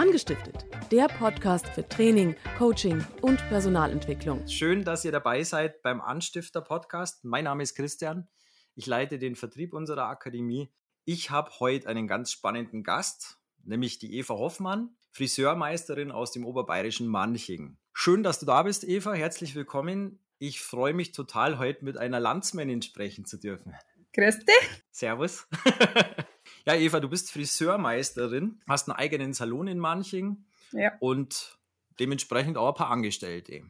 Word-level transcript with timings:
Angestiftet, 0.00 0.64
der 0.90 1.08
Podcast 1.08 1.66
für 1.66 1.86
Training, 1.86 2.34
Coaching 2.56 3.04
und 3.20 3.36
Personalentwicklung. 3.50 4.48
Schön, 4.48 4.82
dass 4.82 5.04
ihr 5.04 5.12
dabei 5.12 5.42
seid 5.42 5.82
beim 5.82 6.00
Anstifter 6.00 6.62
Podcast. 6.62 7.22
Mein 7.22 7.44
Name 7.44 7.62
ist 7.62 7.74
Christian. 7.74 8.26
Ich 8.74 8.86
leite 8.86 9.18
den 9.18 9.36
Vertrieb 9.36 9.74
unserer 9.74 10.06
Akademie. 10.06 10.72
Ich 11.04 11.28
habe 11.28 11.50
heute 11.60 11.86
einen 11.86 12.08
ganz 12.08 12.32
spannenden 12.32 12.82
Gast, 12.82 13.36
nämlich 13.62 13.98
die 13.98 14.16
Eva 14.16 14.38
Hoffmann, 14.38 14.96
Friseurmeisterin 15.12 16.12
aus 16.12 16.32
dem 16.32 16.46
oberbayerischen 16.46 17.06
Manching. 17.06 17.76
Schön, 17.92 18.22
dass 18.22 18.40
du 18.40 18.46
da 18.46 18.62
bist, 18.62 18.84
Eva. 18.84 19.12
Herzlich 19.12 19.54
willkommen. 19.54 20.18
Ich 20.38 20.62
freue 20.62 20.94
mich 20.94 21.12
total, 21.12 21.58
heute 21.58 21.84
mit 21.84 21.98
einer 21.98 22.20
Landsmännin 22.20 22.80
sprechen 22.80 23.26
zu 23.26 23.36
dürfen. 23.36 23.74
Grüß 24.14 24.38
dich. 24.38 24.82
Servus. 24.92 25.46
ja, 26.66 26.74
Eva, 26.74 27.00
du 27.00 27.08
bist 27.08 27.30
Friseurmeisterin, 27.30 28.60
hast 28.68 28.88
einen 28.88 28.98
eigenen 28.98 29.32
Salon 29.32 29.68
in 29.68 29.78
Manching 29.78 30.44
ja. 30.72 30.92
und 31.00 31.58
dementsprechend 31.98 32.56
auch 32.56 32.68
ein 32.68 32.74
paar 32.74 32.90
Angestellte. 32.90 33.62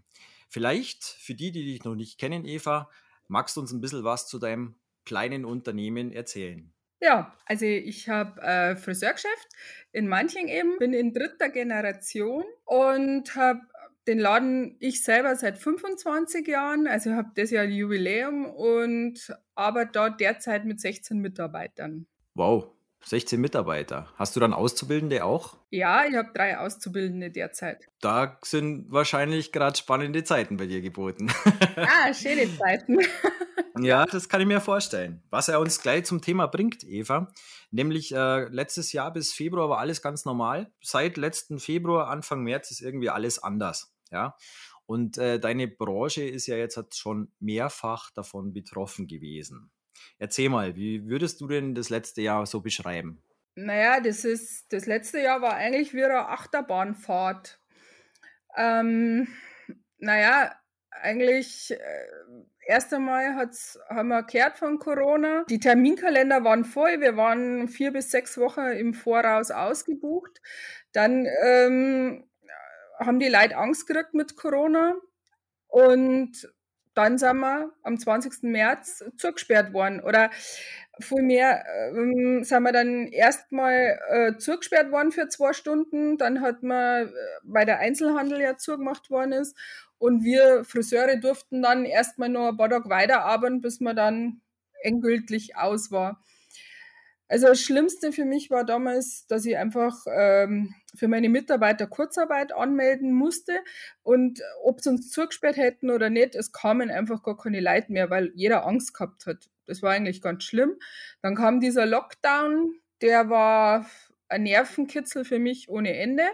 Vielleicht 0.48 1.04
für 1.04 1.34
die, 1.34 1.52
die 1.52 1.64
dich 1.64 1.84
noch 1.84 1.94
nicht 1.94 2.18
kennen, 2.18 2.44
Eva, 2.44 2.90
magst 3.28 3.56
du 3.56 3.60
uns 3.60 3.72
ein 3.72 3.80
bisschen 3.80 4.04
was 4.04 4.26
zu 4.26 4.38
deinem 4.38 4.74
kleinen 5.04 5.44
Unternehmen 5.44 6.12
erzählen? 6.12 6.72
Ja, 7.00 7.34
also 7.46 7.64
ich 7.64 8.08
habe 8.08 8.42
ein 8.42 8.76
Friseurgeschäft 8.76 9.48
in 9.92 10.06
Manching 10.06 10.48
eben, 10.48 10.78
bin 10.78 10.92
in 10.92 11.14
dritter 11.14 11.48
Generation 11.48 12.44
und 12.64 13.34
habe 13.36 13.60
den 14.06 14.18
Laden 14.18 14.76
ich 14.80 15.02
selber 15.02 15.34
seit 15.36 15.56
25 15.56 16.46
Jahren, 16.46 16.86
also 16.86 17.12
habe 17.12 17.30
das 17.34 17.50
Jahr 17.50 17.64
Jubiläum 17.64 18.44
und 18.44 19.34
arbeite 19.54 19.92
dort 19.92 20.20
derzeit 20.20 20.64
mit 20.64 20.80
16 20.80 21.18
Mitarbeitern. 21.18 22.06
Wow, 22.34 22.72
16 23.04 23.40
Mitarbeiter. 23.40 24.08
Hast 24.16 24.36
du 24.36 24.40
dann 24.40 24.52
Auszubildende 24.52 25.24
auch? 25.24 25.56
Ja, 25.70 26.04
ich 26.06 26.14
habe 26.14 26.30
drei 26.34 26.58
Auszubildende 26.58 27.30
derzeit. 27.30 27.88
Da 28.00 28.38
sind 28.42 28.90
wahrscheinlich 28.90 29.52
gerade 29.52 29.78
spannende 29.78 30.22
Zeiten 30.22 30.56
bei 30.56 30.66
dir 30.66 30.80
geboten. 30.80 31.30
Ah, 31.76 32.12
schöne 32.12 32.46
Zeiten. 32.58 32.98
ja, 33.78 34.04
das 34.04 34.28
kann 34.28 34.40
ich 34.40 34.46
mir 34.46 34.60
vorstellen. 34.60 35.22
Was 35.30 35.48
er 35.48 35.60
uns 35.60 35.80
gleich 35.80 36.04
zum 36.04 36.20
Thema 36.20 36.46
bringt, 36.46 36.84
Eva, 36.84 37.32
nämlich 37.70 38.12
äh, 38.14 38.44
letztes 38.48 38.92
Jahr 38.92 39.12
bis 39.12 39.32
Februar 39.32 39.68
war 39.68 39.78
alles 39.78 40.02
ganz 40.02 40.24
normal. 40.24 40.70
Seit 40.82 41.16
letzten 41.16 41.58
Februar, 41.58 42.08
Anfang 42.08 42.42
März 42.42 42.70
ist 42.70 42.80
irgendwie 42.80 43.08
alles 43.08 43.42
anders. 43.42 43.92
Ja. 44.10 44.36
Und 44.86 45.18
äh, 45.18 45.38
deine 45.38 45.68
Branche 45.68 46.24
ist 46.24 46.46
ja 46.46 46.56
jetzt 46.56 46.98
schon 46.98 47.32
mehrfach 47.38 48.10
davon 48.10 48.52
betroffen 48.52 49.06
gewesen. 49.06 49.70
Erzähl 50.18 50.48
mal, 50.48 50.76
wie 50.76 51.06
würdest 51.08 51.40
du 51.40 51.48
denn 51.48 51.74
das 51.74 51.90
letzte 51.90 52.22
Jahr 52.22 52.46
so 52.46 52.60
beschreiben? 52.60 53.22
Naja, 53.54 54.00
das 54.00 54.24
ist, 54.24 54.72
das 54.72 54.86
letzte 54.86 55.20
Jahr 55.20 55.42
war 55.42 55.54
eigentlich 55.54 55.92
wie 55.92 56.04
eine 56.04 56.28
Achterbahnfahrt. 56.28 57.60
Ähm, 58.56 59.28
naja, 59.98 60.54
eigentlich 60.90 61.72
äh, 61.72 62.06
erst 62.66 62.92
einmal 62.94 63.34
hat's, 63.34 63.78
haben 63.88 64.08
wir 64.08 64.22
gehört 64.22 64.56
von 64.56 64.78
Corona. 64.78 65.44
Die 65.48 65.60
Terminkalender 65.60 66.44
waren 66.44 66.64
voll. 66.64 67.00
Wir 67.00 67.16
waren 67.16 67.68
vier 67.68 67.92
bis 67.92 68.10
sechs 68.10 68.38
Wochen 68.38 68.60
im 68.60 68.94
Voraus 68.94 69.50
ausgebucht. 69.50 70.40
Dann 70.92 71.26
ähm, 71.44 72.28
haben 72.98 73.18
die 73.18 73.28
Leute 73.28 73.56
Angst 73.56 73.86
gekriegt 73.86 74.14
mit 74.14 74.36
Corona. 74.36 74.94
Und 75.66 76.48
dann 77.04 77.18
sind 77.18 77.38
wir 77.38 77.72
am 77.82 77.98
20. 77.98 78.42
März 78.42 79.04
zugesperrt 79.16 79.72
worden. 79.72 80.00
Oder 80.00 80.30
vielmehr 81.00 81.64
ähm, 81.94 82.44
sind 82.44 82.62
wir 82.62 82.72
dann 82.72 83.06
erstmal 83.06 83.98
äh, 84.08 84.36
zugesperrt 84.36 84.92
worden 84.92 85.12
für 85.12 85.28
zwei 85.28 85.52
Stunden. 85.52 86.18
Dann 86.18 86.40
hat 86.40 86.62
man, 86.62 87.06
äh, 87.06 87.12
weil 87.42 87.66
der 87.66 87.78
Einzelhandel 87.78 88.40
ja 88.40 88.56
zugemacht 88.56 89.10
worden 89.10 89.32
ist. 89.32 89.56
Und 89.98 90.24
wir 90.24 90.64
Friseure 90.64 91.16
durften 91.16 91.62
dann 91.62 91.84
erstmal 91.84 92.28
noch 92.28 92.48
ein 92.48 92.56
paar 92.56 92.70
Tage 92.70 92.88
weiterarbeiten, 92.88 93.60
bis 93.60 93.80
man 93.80 93.96
dann 93.96 94.40
endgültig 94.82 95.56
aus 95.56 95.90
war. 95.90 96.22
Also 97.30 97.46
das 97.46 97.60
Schlimmste 97.60 98.10
für 98.10 98.24
mich 98.24 98.50
war 98.50 98.64
damals, 98.64 99.24
dass 99.28 99.44
ich 99.44 99.56
einfach 99.56 100.04
ähm, 100.12 100.74
für 100.96 101.06
meine 101.06 101.28
Mitarbeiter 101.28 101.86
Kurzarbeit 101.86 102.52
anmelden 102.52 103.12
musste 103.12 103.60
und 104.02 104.40
ob 104.64 104.80
sie 104.80 104.90
uns 104.90 105.10
zugesperrt 105.10 105.56
hätten 105.56 105.90
oder 105.90 106.10
nicht, 106.10 106.34
es 106.34 106.50
kamen 106.50 106.90
einfach 106.90 107.22
gar 107.22 107.36
keine 107.36 107.60
Leute 107.60 107.92
mehr, 107.92 108.10
weil 108.10 108.32
jeder 108.34 108.66
Angst 108.66 108.94
gehabt 108.94 109.26
hat. 109.26 109.48
Das 109.68 109.80
war 109.80 109.92
eigentlich 109.92 110.22
ganz 110.22 110.42
schlimm. 110.42 110.74
Dann 111.22 111.36
kam 111.36 111.60
dieser 111.60 111.86
Lockdown, 111.86 112.74
der 113.00 113.30
war 113.30 113.86
ein 114.28 114.42
Nervenkitzel 114.42 115.24
für 115.24 115.38
mich 115.38 115.68
ohne 115.68 115.96
Ende. 115.96 116.24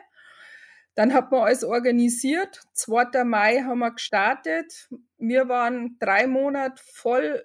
Dann 0.95 1.13
hat 1.13 1.31
man 1.31 1.43
alles 1.43 1.63
organisiert. 1.63 2.63
2. 2.73 3.23
Mai 3.25 3.61
haben 3.65 3.81
wir 3.81 3.91
gestartet. 3.91 4.89
Wir 5.19 5.47
waren 5.51 5.99
drei 5.99 6.27
Monate 6.27 6.83
voll 6.91 7.45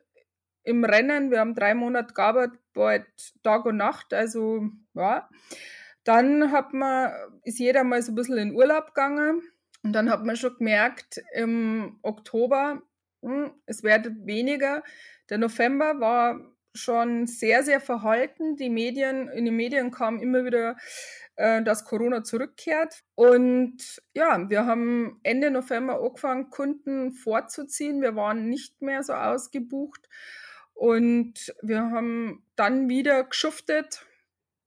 im 0.63 0.83
Rennen. 0.83 1.31
Wir 1.31 1.39
haben 1.39 1.55
drei 1.55 1.73
Monate 1.73 2.13
gearbeitet, 2.13 3.33
Tag 3.43 3.65
und 3.65 3.77
Nacht. 3.77 4.13
Also, 4.13 4.69
ja. 4.93 5.29
Dann 6.03 6.51
hat 6.51 6.73
man, 6.73 7.11
ist 7.43 7.59
jeder 7.59 7.83
mal 7.83 8.01
so 8.01 8.11
ein 8.11 8.15
bisschen 8.15 8.37
in 8.37 8.55
Urlaub 8.55 8.87
gegangen. 8.87 9.41
Und 9.83 9.93
dann 9.93 10.09
hat 10.09 10.25
man 10.25 10.35
schon 10.35 10.57
gemerkt, 10.57 11.21
im 11.33 11.99
Oktober, 12.01 12.81
hm, 13.23 13.51
es 13.65 13.83
wird 13.83 14.07
weniger. 14.25 14.83
Der 15.29 15.37
November 15.37 15.99
war 15.99 16.39
schon 16.73 17.27
sehr, 17.27 17.63
sehr 17.63 17.81
verhalten. 17.81 18.55
Die 18.55 18.69
Medien, 18.69 19.27
in 19.29 19.45
den 19.45 19.55
Medien 19.55 19.91
kam 19.91 20.19
immer 20.19 20.45
wieder, 20.45 20.77
äh, 21.35 21.61
dass 21.63 21.85
Corona 21.85 22.23
zurückkehrt. 22.23 23.03
Und 23.15 24.01
ja, 24.13 24.49
wir 24.49 24.65
haben 24.65 25.19
Ende 25.23 25.51
November 25.51 26.01
angefangen, 26.01 26.49
Kunden 26.49 27.11
vorzuziehen. 27.13 28.01
Wir 28.01 28.15
waren 28.15 28.49
nicht 28.49 28.81
mehr 28.81 29.03
so 29.03 29.13
ausgebucht. 29.13 30.07
Und 30.73 31.53
wir 31.61 31.81
haben 31.91 32.43
dann 32.55 32.89
wieder 32.89 33.23
geschuftet 33.23 34.05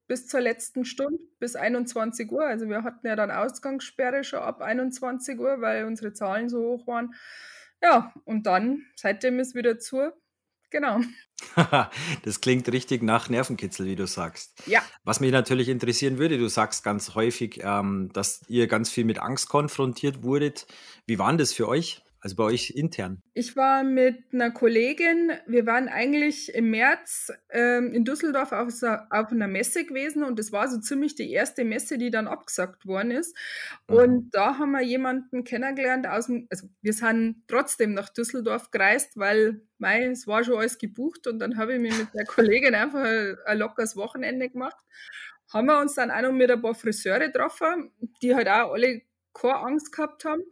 bis 0.07 0.27
zur 0.27 0.41
letzten 0.41 0.85
Stunde, 0.85 1.19
bis 1.39 1.57
21 1.57 2.31
Uhr. 2.31 2.47
Also 2.47 2.69
wir 2.69 2.83
hatten 2.83 3.07
ja 3.07 3.17
dann 3.17 3.31
Ausgangssperre 3.31 4.23
schon 4.23 4.41
ab 4.41 4.61
21 4.61 5.39
Uhr, 5.39 5.61
weil 5.61 5.85
unsere 5.85 6.13
Zahlen 6.13 6.49
so 6.49 6.61
hoch 6.61 6.87
waren. 6.87 7.15
Ja, 7.83 8.13
und 8.25 8.47
dann, 8.47 8.85
seitdem 8.97 9.39
ist 9.39 9.55
wieder 9.55 9.79
zu. 9.79 10.13
Genau. 10.71 11.01
das 12.25 12.41
klingt 12.41 12.71
richtig 12.73 13.03
nach 13.03 13.29
Nervenkitzel, 13.29 13.87
wie 13.87 13.95
du 13.95 14.07
sagst. 14.07 14.61
Ja. 14.67 14.83
Was 15.05 15.21
mich 15.21 15.31
natürlich 15.31 15.69
interessieren 15.69 16.19
würde, 16.19 16.37
du 16.37 16.49
sagst 16.49 16.83
ganz 16.83 17.15
häufig, 17.15 17.61
ähm, 17.63 18.11
dass 18.13 18.43
ihr 18.49 18.67
ganz 18.67 18.91
viel 18.91 19.05
mit 19.05 19.21
Angst 19.21 19.49
konfrontiert 19.49 20.23
wurdet. 20.23 20.67
Wie 21.07 21.19
war 21.19 21.33
das 21.37 21.53
für 21.53 21.69
euch? 21.69 22.03
Also 22.25 22.37
bei 22.37 22.45
euch 22.45 22.71
intern? 22.71 23.23
Ich 23.35 23.55
war 23.55 23.85
mit 23.85 24.17
einer 24.33 24.51
Kollegin, 24.51 25.33
wir 25.47 25.67
waren 25.67 25.91
eigentlich 25.91 26.55
im 26.55 26.71
März 26.71 27.31
ähm, 27.51 27.93
in 27.93 28.07
Düsseldorf 28.07 28.51
auf, 28.53 28.73
auf, 28.83 29.31
einer 29.31 29.47
Messe 29.47 29.85
gewesen 29.85 30.25
und 30.25 30.39
das 30.39 30.51
war 30.51 30.67
so 30.69 30.81
ziemlich 30.81 31.17
die 31.17 31.31
erste 31.31 31.67
Messe, 31.67 31.99
die 31.99 32.11
dann 32.11 32.27
abgesagt 32.27 32.87
worden 32.87 33.11
ist. 33.11 33.37
Mhm. 33.91 33.95
Und 33.95 34.31
da 34.31 34.57
haben 34.57 34.71
wir 34.71 34.81
jemanden 34.81 35.45
kennengelernt 35.45 36.07
aus 36.07 36.25
dem, 36.25 36.47
also 36.49 36.67
wir 36.81 36.95
sind 36.95 37.43
trotzdem 37.47 37.93
nach 37.93 38.09
Düsseldorf 38.09 38.71
gereist, 38.71 39.19
weil 39.19 39.61
mei, 39.77 40.07
es 40.07 40.27
war 40.27 40.43
schon 40.45 40.57
alles 40.57 40.79
gebucht 40.79 41.27
und 41.27 41.41
dann 41.41 41.59
habe 41.59 41.75
ich 41.75 41.79
mir 41.79 41.93
mit 41.93 42.15
der 42.15 42.25
Kollegin 42.25 42.75
einfach 42.75 43.03
ein, 43.03 43.37
ein 43.45 43.59
lockeres 43.59 43.97
Wochenende 43.97 44.49
gemacht. 44.49 44.79
Haben 45.53 45.67
wir 45.67 45.79
uns 45.79 45.93
dann 45.93 46.11
auch 46.11 46.23
noch 46.23 46.33
mit 46.33 46.51
ein 46.51 46.63
paar 46.63 46.75
Friseure 46.75 47.27
getroffen, 47.27 47.93
die 48.23 48.35
halt 48.35 48.49
auch 48.49 48.73
alle 48.73 49.03
keine 49.35 49.57
Angst 49.57 49.93
gehabt 49.93 50.25
haben. 50.25 50.43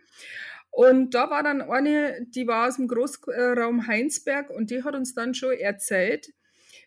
Und 0.73 1.15
da 1.15 1.29
war 1.29 1.43
dann 1.43 1.61
eine, 1.61 2.27
die 2.29 2.47
war 2.47 2.67
aus 2.67 2.77
dem 2.77 2.89
Großraum 2.89 3.87
Heinsberg 3.87 4.49
und 4.49 4.71
die 4.71 4.83
hat 4.83 4.95
uns 4.95 5.15
dann 5.15 5.35
schon 5.35 5.53
erzählt, 5.53 6.33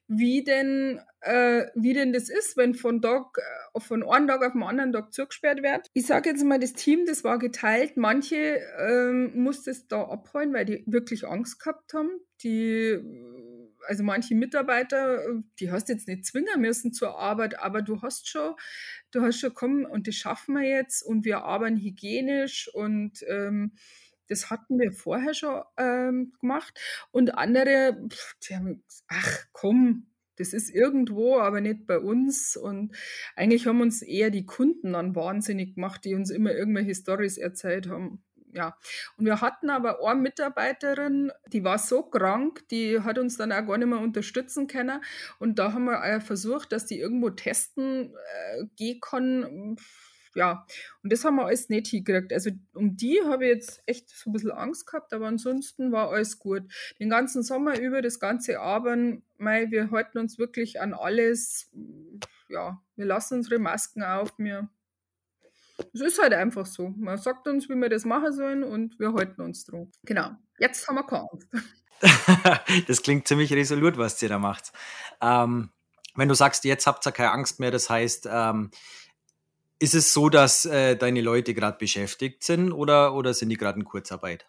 wie 0.08 0.44
denn, 0.44 1.00
äh, 1.22 1.68
wie 1.76 1.94
denn 1.94 2.12
das 2.12 2.30
ist, 2.30 2.58
wenn 2.58 2.74
von, 2.74 3.00
Tag, 3.02 3.38
äh, 3.38 3.80
von 3.80 4.04
einem 4.04 4.28
Tag 4.28 4.44
auf 4.44 4.54
den 4.54 4.64
anderen 4.64 4.92
Tag 4.92 5.14
zugesperrt 5.14 5.62
wird. 5.62 5.88
Ich 5.94 6.08
sage 6.08 6.32
jetzt 6.32 6.44
mal, 6.44 6.60
das 6.60 6.74
Team, 6.74 7.06
das 7.06 7.24
war 7.24 7.38
geteilt. 7.38 7.96
Manche 7.96 8.60
ähm, 8.80 9.32
musste 9.36 9.70
es 9.70 9.88
da 9.88 10.02
abholen, 10.02 10.52
weil 10.54 10.66
die 10.66 10.84
wirklich 10.88 11.28
Angst 11.28 11.60
gehabt 11.60 11.94
haben. 11.94 12.10
Die 12.42 13.00
also 13.88 14.04
manche 14.04 14.36
Mitarbeiter, 14.36 15.22
die 15.60 15.72
hast 15.72 15.90
jetzt 15.90 16.08
nicht 16.08 16.26
zwingen 16.26 16.62
müssen 16.62 16.94
zur 16.94 17.18
Arbeit, 17.18 17.60
aber 17.60 17.82
du 17.82 18.02
hast 18.02 18.28
schon, 18.30 18.56
du 19.12 19.22
hast 19.22 19.40
schon 19.40 19.54
kommen 19.54 19.86
und 19.86 20.08
das 20.08 20.16
schaffen 20.16 20.56
wir 20.56 20.68
jetzt 20.68 21.02
und 21.04 21.26
wir 21.26 21.44
arbeiten 21.44 21.78
hygienisch 21.78 22.70
und 22.74 23.24
ähm, 23.28 23.74
das 24.28 24.50
hatten 24.50 24.80
wir 24.80 24.92
vorher 24.92 25.34
schon 25.34 25.62
ähm, 25.78 26.34
gemacht. 26.40 26.80
Und 27.12 27.36
andere, 27.36 27.98
die 28.48 28.56
haben 28.56 28.84
gesagt, 28.88 29.04
ach 29.08 29.46
komm, 29.52 30.08
das 30.38 30.52
ist 30.52 30.70
irgendwo, 30.70 31.38
aber 31.38 31.62
nicht 31.62 31.88
bei 31.88 32.00
uns. 32.00 32.58
Und 32.58 32.96
eigentlich 33.36 33.68
haben 33.68 33.82
uns 33.82 34.02
eher 34.02 34.32
die 34.32 34.46
Kunden 34.46 34.94
dann 34.94 35.16
wahnsinnig 35.16 35.76
gemacht, 35.76 36.04
die 36.04 36.16
uns 36.16 36.30
immer 36.30 36.52
irgendwelche 36.52 36.96
Stories 36.96 37.38
erzählt 37.38 37.88
haben 37.88 38.24
ja. 38.56 38.78
Und 39.18 39.26
wir 39.26 39.42
hatten 39.42 39.70
aber 39.70 40.00
eine 40.04 40.22
Mitarbeiterin, 40.22 41.32
die 41.48 41.64
war 41.64 41.78
so 41.78 42.04
krank, 42.04 42.68
die 42.70 43.02
hat 43.02 43.20
uns 43.20 43.36
dann 43.38 43.52
auch 43.52 43.68
gar 43.68 43.78
nicht 43.78 43.88
mehr 43.88 44.00
unterstützen 44.00 44.68
können. 44.68 45.04
Und 45.40 45.60
da 45.60 45.74
haben 45.74 45.86
wir 45.86 46.22
versucht, 46.22 46.72
dass 46.72 46.86
die 46.86 46.98
irgendwo 46.98 47.30
testen 47.30 48.14
äh, 48.16 48.64
gehen 48.78 49.02
kann. 49.02 49.76
ja, 50.36 50.66
und 51.04 51.12
das 51.12 51.26
haben 51.26 51.36
wir 51.36 51.46
alles 51.46 51.68
nicht 51.68 51.88
hingekriegt. 51.88 52.32
Also 52.32 52.52
um 52.74 52.96
die 52.96 53.22
habe 53.26 53.46
ich 53.46 53.52
jetzt 53.52 53.84
echt 53.88 54.10
so 54.10 54.30
ein 54.30 54.34
bisschen 54.34 54.52
Angst 54.52 54.88
gehabt, 54.88 55.14
aber 55.14 55.28
ansonsten 55.28 55.92
war 55.92 56.10
alles 56.12 56.40
gut. 56.40 56.64
Den 57.00 57.10
ganzen 57.10 57.44
Sommer 57.44 57.78
über, 57.78 58.02
das 58.02 58.22
ganze 58.22 58.62
Abend, 58.62 59.22
mei, 59.38 59.70
wir 59.70 59.92
halten 59.92 60.18
uns 60.18 60.40
wirklich 60.40 60.80
an 60.80 60.94
alles, 60.94 61.70
ja, 62.48 62.82
wir 62.96 63.06
lassen 63.06 63.36
unsere 63.36 63.60
Masken 63.60 64.02
auf, 64.02 64.32
wir 64.38 64.70
es 65.94 66.02
ist 66.02 66.22
halt 66.22 66.34
einfach 66.34 66.66
so. 66.66 66.90
Man 66.98 67.18
sagt 67.18 67.48
uns, 67.48 67.70
wie 67.70 67.76
wir 67.76 67.90
das 67.90 68.06
machen 68.06 68.34
sollen 68.34 68.64
und 68.64 69.00
wir 69.00 69.14
halten 69.14 69.42
uns 69.42 69.66
dran. 69.66 69.92
Genau. 70.04 70.32
Jetzt 70.60 70.88
haben 70.88 70.96
wir 70.96 71.04
keine 71.04 71.28
Angst. 71.32 71.48
das 72.88 73.02
klingt 73.02 73.28
ziemlich 73.28 73.52
resolut, 73.54 73.98
was 73.98 74.22
ihr 74.22 74.30
da 74.30 74.40
macht. 74.40 74.72
Ähm, 75.22 75.70
wenn 76.16 76.30
du 76.30 76.36
sagst, 76.36 76.64
jetzt 76.64 76.88
habt 76.88 77.06
ihr 77.06 77.12
keine 77.12 77.32
Angst 77.32 77.60
mehr, 77.60 77.72
das 77.72 77.90
heißt, 77.90 78.28
ähm, 78.32 78.72
ist 79.80 79.96
es 79.96 80.14
so, 80.14 80.30
dass 80.30 80.66
äh, 80.66 80.96
deine 80.96 81.22
Leute 81.22 81.54
gerade 81.54 81.78
beschäftigt 81.78 82.44
sind 82.44 82.72
oder, 82.72 83.14
oder 83.14 83.34
sind 83.34 83.50
die 83.50 83.58
gerade 83.58 83.80
in 83.80 83.86
Kurzarbeit? 83.86 84.48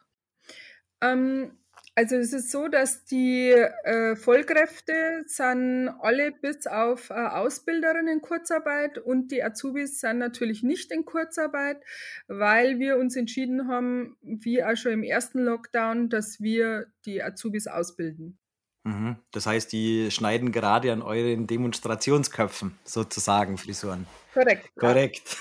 Ähm, 1.01 1.59
also 1.97 2.17
es 2.17 2.35
ist 2.35 2.51
so, 2.51 2.69
dass 2.69 3.07
die 3.07 3.51
äh, 3.51 4.17
Vollkräfte 4.17 5.25
sind 5.25 5.89
alle 5.89 6.31
bis 6.31 6.67
auf 6.67 7.09
äh, 7.09 7.15
Ausbilderinnen 7.15 8.17
in 8.17 8.21
Kurzarbeit 8.21 8.99
und 8.99 9.33
die 9.33 9.43
Azubis 9.43 10.01
sind 10.01 10.19
natürlich 10.19 10.63
nicht 10.63 10.93
in 10.93 11.07
Kurzarbeit, 11.07 11.83
weil 12.29 12.79
wir 12.79 12.99
uns 12.99 13.17
entschieden 13.17 13.67
haben, 13.67 14.19
wie 14.21 14.63
auch 14.63 14.77
schon 14.77 14.93
im 14.93 15.03
ersten 15.03 15.39
Lockdown, 15.39 16.11
dass 16.11 16.39
wir 16.39 16.87
die 17.07 17.23
Azubis 17.23 17.67
ausbilden. 17.67 18.39
Mhm. 18.85 19.17
Das 19.33 19.47
heißt, 19.47 19.73
die 19.73 20.11
schneiden 20.11 20.53
gerade 20.53 20.93
an 20.93 21.01
euren 21.01 21.47
Demonstrationsköpfen 21.47 22.79
sozusagen 22.85 23.57
Frisuren. 23.57 24.07
Korrekt. 24.35 24.69
Korrekt. 24.77 25.39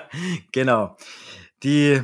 genau. 0.52 0.98
Die 1.62 2.02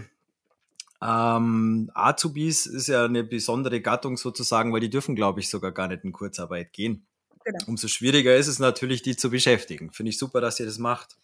ähm, 1.03 1.91
Azubis 1.95 2.67
ist 2.67 2.89
ja 2.89 3.05
eine 3.05 3.25
besondere 3.25 3.81
Gattung 3.81 4.17
sozusagen, 4.17 4.73
weil 4.73 4.81
die 4.81 4.91
dürfen, 4.91 5.15
glaube 5.15 5.41
ich, 5.41 5.49
sogar 5.49 5.73
gar 5.73 5.89
nicht 5.89 6.05
in 6.05 6.13
Kurzarbeit 6.13 6.73
gehen. 6.73 7.07
Genau. 7.45 7.59
Umso 7.69 7.89
schwieriger 7.89 8.37
ist 8.37 8.49
es 8.49 8.59
natürlich, 8.59 9.03
die 9.03 9.17
zu 9.17 9.31
beschäftigen. 9.31 9.93
Finde 9.93 10.11
ich 10.11 10.19
super, 10.19 10.41
dass 10.41 10.61
ihr 10.61 10.67
das 10.67 10.79
macht. 10.79 11.17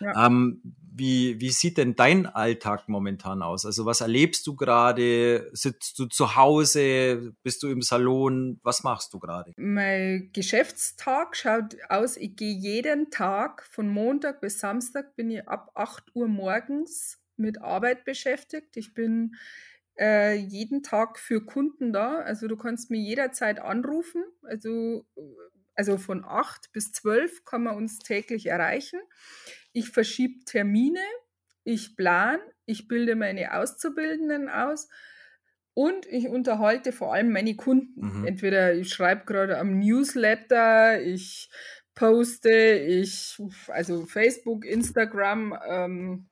Ja. 0.00 0.26
Ähm, 0.26 0.60
wie, 0.94 1.40
wie 1.40 1.50
sieht 1.50 1.78
denn 1.78 1.94
dein 1.94 2.26
Alltag 2.26 2.88
momentan 2.88 3.40
aus? 3.40 3.64
Also 3.64 3.86
was 3.86 4.00
erlebst 4.00 4.46
du 4.46 4.56
gerade? 4.56 5.48
Sitzt 5.52 5.98
du 5.98 6.06
zu 6.06 6.36
Hause? 6.36 7.34
Bist 7.42 7.62
du 7.62 7.68
im 7.68 7.82
Salon? 7.82 8.60
Was 8.62 8.82
machst 8.82 9.14
du 9.14 9.18
gerade? 9.18 9.52
Mein 9.56 10.30
Geschäftstag 10.32 11.36
schaut 11.36 11.76
aus, 11.88 12.16
ich 12.16 12.36
gehe 12.36 12.54
jeden 12.54 13.10
Tag 13.10 13.64
von 13.70 13.88
Montag 13.88 14.40
bis 14.40 14.58
Samstag 14.58 15.14
bin 15.16 15.30
ich 15.30 15.48
ab 15.48 15.70
8 15.74 16.14
Uhr 16.14 16.28
morgens 16.28 17.21
mit 17.42 17.60
Arbeit 17.60 18.04
beschäftigt. 18.04 18.76
Ich 18.76 18.94
bin 18.94 19.36
äh, 19.98 20.34
jeden 20.34 20.82
Tag 20.82 21.18
für 21.18 21.44
Kunden 21.44 21.92
da. 21.92 22.20
Also 22.20 22.48
du 22.48 22.56
kannst 22.56 22.90
mir 22.90 23.00
jederzeit 23.00 23.60
anrufen. 23.60 24.24
Also, 24.42 25.06
also 25.74 25.98
von 25.98 26.24
8 26.24 26.72
bis 26.72 26.92
12 26.92 27.44
kann 27.44 27.64
man 27.64 27.76
uns 27.76 27.98
täglich 27.98 28.46
erreichen. 28.46 29.00
Ich 29.72 29.90
verschiebe 29.90 30.44
Termine, 30.44 31.02
ich 31.64 31.96
plan, 31.96 32.40
ich 32.66 32.88
bilde 32.88 33.16
meine 33.16 33.54
Auszubildenden 33.54 34.48
aus 34.48 34.88
und 35.74 36.06
ich 36.06 36.28
unterhalte 36.28 36.92
vor 36.92 37.14
allem 37.14 37.32
meine 37.32 37.56
Kunden. 37.56 38.18
Mhm. 38.18 38.26
Entweder 38.26 38.74
ich 38.74 38.90
schreibe 38.90 39.24
gerade 39.24 39.58
am 39.58 39.78
Newsletter, 39.78 41.00
ich 41.02 41.50
poste, 41.94 42.50
ich, 42.50 43.38
also 43.68 44.06
Facebook, 44.06 44.64
Instagram, 44.64 45.58
ähm, 45.66 46.28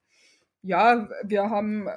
ja, 0.62 1.08
wir 1.24 1.50
haben 1.50 1.86
äh, 1.88 1.92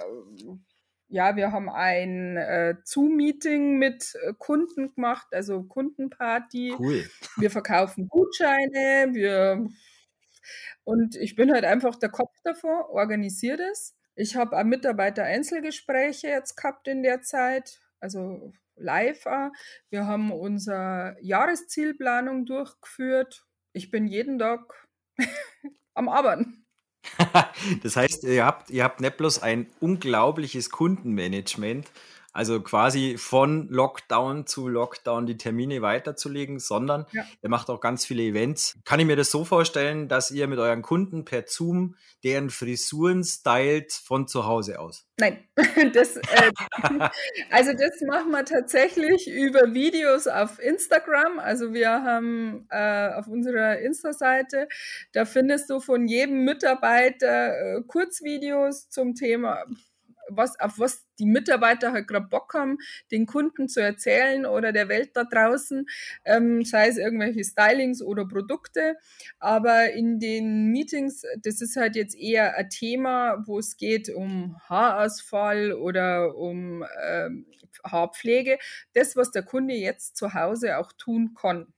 ja, 1.09 1.35
wir 1.35 1.51
haben 1.51 1.69
ein 1.69 2.37
äh, 2.37 2.75
Zoom-Meeting 2.83 3.77
mit 3.77 4.15
äh, 4.23 4.33
Kunden 4.37 4.95
gemacht, 4.95 5.27
also 5.31 5.63
Kundenparty. 5.63 6.73
Cool. 6.77 7.07
Wir 7.37 7.51
verkaufen 7.51 8.07
Gutscheine, 8.07 9.13
wir 9.13 9.67
und 10.83 11.15
ich 11.15 11.35
bin 11.35 11.51
halt 11.51 11.65
einfach 11.65 11.95
der 11.95 12.09
Kopf 12.09 12.35
davor, 12.43 12.89
organisiere 12.89 13.57
das. 13.57 13.95
Ich 14.15 14.35
habe 14.35 14.57
auch 14.57 14.63
Mitarbeiter-Einzelgespräche 14.63 16.27
jetzt 16.27 16.55
gehabt 16.55 16.87
in 16.87 17.03
der 17.03 17.21
Zeit, 17.21 17.79
also 17.99 18.53
live. 18.75 19.25
Auch. 19.25 19.51
Wir 19.89 20.05
haben 20.05 20.31
unsere 20.31 21.15
Jahreszielplanung 21.21 22.45
durchgeführt. 22.45 23.45
Ich 23.71 23.91
bin 23.91 24.07
jeden 24.07 24.39
Tag 24.39 24.87
am 25.93 26.09
Arbeiten. 26.09 26.62
das 27.83 27.95
heißt, 27.95 28.23
ihr 28.23 28.45
habt, 28.45 28.69
ihr 28.69 28.83
habt 28.83 29.01
nicht 29.01 29.17
bloß 29.17 29.41
ein 29.41 29.67
unglaubliches 29.79 30.69
Kundenmanagement, 30.69 31.87
also 32.33 32.61
quasi 32.61 33.17
von 33.17 33.67
Lockdown 33.69 34.47
zu 34.47 34.67
Lockdown 34.67 35.27
die 35.27 35.37
Termine 35.37 35.83
weiterzulegen, 35.83 36.59
sondern 36.59 37.05
ja. 37.11 37.23
ihr 37.41 37.49
macht 37.49 37.69
auch 37.69 37.79
ganz 37.79 38.05
viele 38.05 38.23
Events. 38.23 38.75
Kann 38.85 38.99
ich 38.99 39.05
mir 39.05 39.15
das 39.15 39.29
so 39.29 39.45
vorstellen, 39.45 40.07
dass 40.07 40.31
ihr 40.31 40.47
mit 40.47 40.57
euren 40.57 40.81
Kunden 40.81 41.25
per 41.25 41.43
Zoom 41.47 41.95
deren 42.23 42.49
Frisuren 42.49 43.23
stylt 43.23 43.93
von 43.93 44.27
zu 44.27 44.47
Hause 44.47 44.79
aus? 44.79 45.05
Nein, 45.19 45.43
das, 45.93 46.17
äh, 46.17 46.51
also 47.51 47.73
das 47.73 48.01
machen 48.07 48.31
wir 48.31 48.45
tatsächlich 48.45 49.29
über 49.29 49.73
Videos 49.73 50.27
auf 50.27 50.57
Instagram. 50.59 51.37
Also 51.37 51.73
wir 51.73 51.89
haben 51.89 52.65
äh, 52.71 53.09
auf 53.13 53.27
unserer 53.27 53.77
Insta-Seite, 53.79 54.67
da 55.11 55.25
findest 55.25 55.69
du 55.69 55.79
von 55.79 56.07
jedem 56.07 56.45
Mitarbeiter 56.45 57.77
äh, 57.77 57.81
Kurzvideos 57.83 58.89
zum 58.89 59.13
Thema 59.13 59.65
was, 60.29 60.59
auf 60.59 60.79
was 60.79 61.05
die 61.19 61.25
Mitarbeiter 61.25 61.91
halt 61.91 62.07
gerade 62.07 62.27
Bock 62.27 62.53
haben, 62.53 62.77
den 63.11 63.25
Kunden 63.25 63.67
zu 63.67 63.81
erzählen 63.81 64.45
oder 64.45 64.71
der 64.71 64.89
Welt 64.89 65.11
da 65.15 65.23
draußen, 65.23 65.85
ähm, 66.25 66.63
sei 66.63 66.87
es 66.87 66.97
irgendwelche 66.97 67.43
Stylings 67.43 68.01
oder 68.01 68.27
Produkte. 68.27 68.95
Aber 69.39 69.91
in 69.91 70.19
den 70.19 70.71
Meetings, 70.71 71.23
das 71.43 71.61
ist 71.61 71.75
halt 71.75 71.95
jetzt 71.95 72.15
eher 72.15 72.55
ein 72.55 72.69
Thema, 72.69 73.43
wo 73.45 73.59
es 73.59 73.77
geht 73.77 74.09
um 74.09 74.57
Haarausfall 74.69 75.73
oder 75.73 76.35
um 76.35 76.83
ähm, 77.05 77.45
Haarpflege. 77.85 78.57
Das, 78.93 79.15
was 79.15 79.31
der 79.31 79.43
Kunde 79.43 79.73
jetzt 79.73 80.17
zu 80.17 80.33
Hause 80.33 80.77
auch 80.77 80.91
tun 80.93 81.35
kann. 81.39 81.73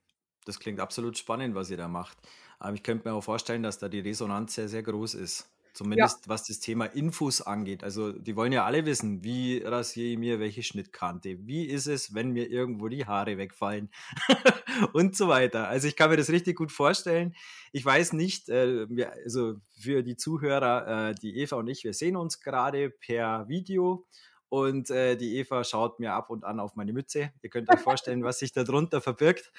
Das 0.45 0.59
klingt 0.59 0.79
absolut 0.79 1.17
spannend, 1.17 1.55
was 1.55 1.69
ihr 1.69 1.77
da 1.77 1.87
macht. 1.87 2.17
Aber 2.59 2.73
ich 2.73 2.83
könnte 2.83 3.07
mir 3.07 3.15
auch 3.15 3.23
vorstellen, 3.23 3.63
dass 3.63 3.79
da 3.79 3.89
die 3.89 3.99
Resonanz 3.99 4.55
sehr, 4.55 4.69
sehr 4.69 4.83
groß 4.83 5.15
ist. 5.15 5.49
Zumindest 5.75 6.25
ja. 6.25 6.29
was 6.29 6.43
das 6.45 6.59
Thema 6.61 6.85
Infos 6.85 7.41
angeht. 7.41 7.83
Also 7.83 8.13
die 8.13 8.37
wollen 8.37 8.53
ja 8.53 8.63
alle 8.63 8.85
wissen, 8.85 9.25
wie 9.25 9.57
rasiere 9.57 10.07
ich 10.07 10.17
mir 10.17 10.39
welche 10.39 10.63
Schnittkante? 10.63 11.37
Wie 11.45 11.65
ist 11.65 11.87
es, 11.87 12.13
wenn 12.13 12.31
mir 12.31 12.49
irgendwo 12.49 12.87
die 12.87 13.05
Haare 13.05 13.37
wegfallen? 13.37 13.89
und 14.93 15.17
so 15.17 15.27
weiter. 15.27 15.67
Also 15.67 15.89
ich 15.89 15.97
kann 15.97 16.09
mir 16.09 16.17
das 16.17 16.29
richtig 16.29 16.55
gut 16.55 16.71
vorstellen. 16.71 17.35
Ich 17.73 17.83
weiß 17.83 18.13
nicht, 18.13 18.47
äh, 18.47 18.87
also 19.25 19.55
für 19.77 20.01
die 20.01 20.15
Zuhörer, 20.15 21.09
äh, 21.09 21.15
die 21.15 21.37
Eva 21.39 21.57
und 21.57 21.67
ich, 21.67 21.83
wir 21.83 21.93
sehen 21.93 22.15
uns 22.15 22.39
gerade 22.39 22.89
per 22.89 23.47
Video 23.49 24.05
und 24.49 24.89
äh, 24.91 25.15
die 25.15 25.37
Eva 25.37 25.63
schaut 25.63 25.99
mir 25.99 26.13
ab 26.13 26.29
und 26.29 26.43
an 26.43 26.59
auf 26.59 26.75
meine 26.75 26.93
Mütze. 26.93 27.31
Ihr 27.41 27.49
könnt 27.49 27.69
euch 27.69 27.79
vorstellen, 27.79 28.23
was 28.23 28.39
sich 28.39 28.51
darunter 28.53 29.01
verbirgt. 29.01 29.51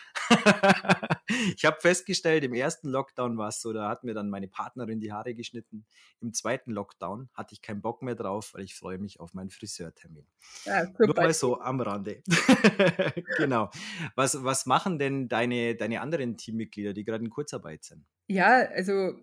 ich 1.56 1.64
habe 1.64 1.76
festgestellt, 1.80 2.44
im 2.44 2.54
ersten 2.54 2.88
Lockdown 2.88 3.36
war 3.36 3.48
es 3.48 3.60
so, 3.60 3.72
da 3.72 3.88
hat 3.88 4.04
mir 4.04 4.14
dann 4.14 4.30
meine 4.30 4.48
Partnerin 4.48 5.00
die 5.00 5.12
Haare 5.12 5.34
geschnitten. 5.34 5.86
Im 6.20 6.32
zweiten 6.32 6.70
Lockdown 6.70 7.28
hatte 7.34 7.52
ich 7.52 7.62
keinen 7.62 7.82
Bock 7.82 8.02
mehr 8.02 8.14
drauf, 8.14 8.54
weil 8.54 8.64
ich 8.64 8.74
freue 8.74 8.98
mich 8.98 9.18
auf 9.18 9.34
meinen 9.34 9.50
Friseurtermin. 9.50 10.26
Ja, 10.64 10.86
Nur 10.98 11.14
mal 11.14 11.34
so 11.34 11.60
am 11.60 11.80
Rande. 11.80 12.22
genau. 13.38 13.70
Was, 14.14 14.44
was 14.44 14.66
machen 14.66 14.98
denn 14.98 15.28
deine, 15.28 15.74
deine 15.74 16.00
anderen 16.00 16.36
Teammitglieder, 16.36 16.92
die 16.92 17.04
gerade 17.04 17.24
in 17.24 17.30
Kurzarbeit 17.30 17.84
sind? 17.84 18.04
Ja, 18.28 18.68
also 18.68 19.14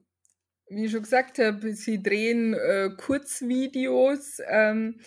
wie 0.69 0.85
ich 0.85 0.91
schon 0.91 1.03
gesagt 1.03 1.39
habe, 1.39 1.73
sie 1.73 2.01
drehen 2.01 2.53
äh, 2.53 2.89
Kurzvideos. 2.97 4.39
Ähm, 4.47 4.99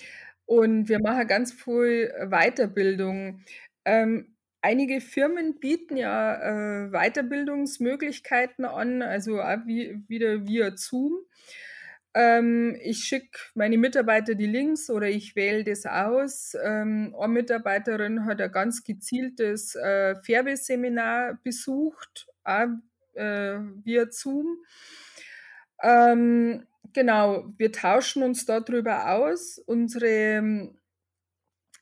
und 0.46 0.88
wir 0.88 1.00
machen 1.00 1.26
ganz 1.26 1.52
viel 1.52 2.12
Weiterbildung. 2.30 3.42
Ähm, 3.84 4.36
einige 4.62 5.00
Firmen 5.00 5.60
bieten 5.60 5.96
ja 5.96 6.86
äh, 6.86 6.90
Weiterbildungsmöglichkeiten 6.90 8.64
an, 8.64 9.02
also 9.02 9.34
wie, 9.66 10.02
wieder 10.08 10.46
via 10.46 10.76
Zoom. 10.76 11.18
Ähm, 12.14 12.78
ich 12.82 13.04
schicke 13.04 13.38
meine 13.54 13.76
Mitarbeiter 13.76 14.34
die 14.34 14.46
Links 14.46 14.88
oder 14.88 15.08
ich 15.08 15.36
wähle 15.36 15.64
das 15.64 15.84
aus. 15.84 16.56
Ähm, 16.62 17.14
eine 17.18 17.32
Mitarbeiterin 17.32 18.24
hat 18.24 18.40
ein 18.40 18.50
ganz 18.50 18.84
gezieltes 18.84 19.74
äh, 19.74 20.16
Färbeseminar 20.22 21.38
besucht, 21.44 22.26
auch 22.42 22.68
äh, 23.12 23.58
via 23.84 24.06
Zoom. 24.10 24.64
Ähm, 25.82 26.66
Genau, 26.96 27.52
wir 27.58 27.72
tauschen 27.72 28.22
uns 28.22 28.46
darüber 28.46 29.10
aus. 29.10 29.58
Unsere, 29.58 30.72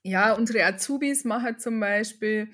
ja, 0.02 0.32
unsere 0.32 0.64
Azubis 0.64 1.24
machen 1.24 1.60
zum 1.60 1.78
Beispiel 1.78 2.48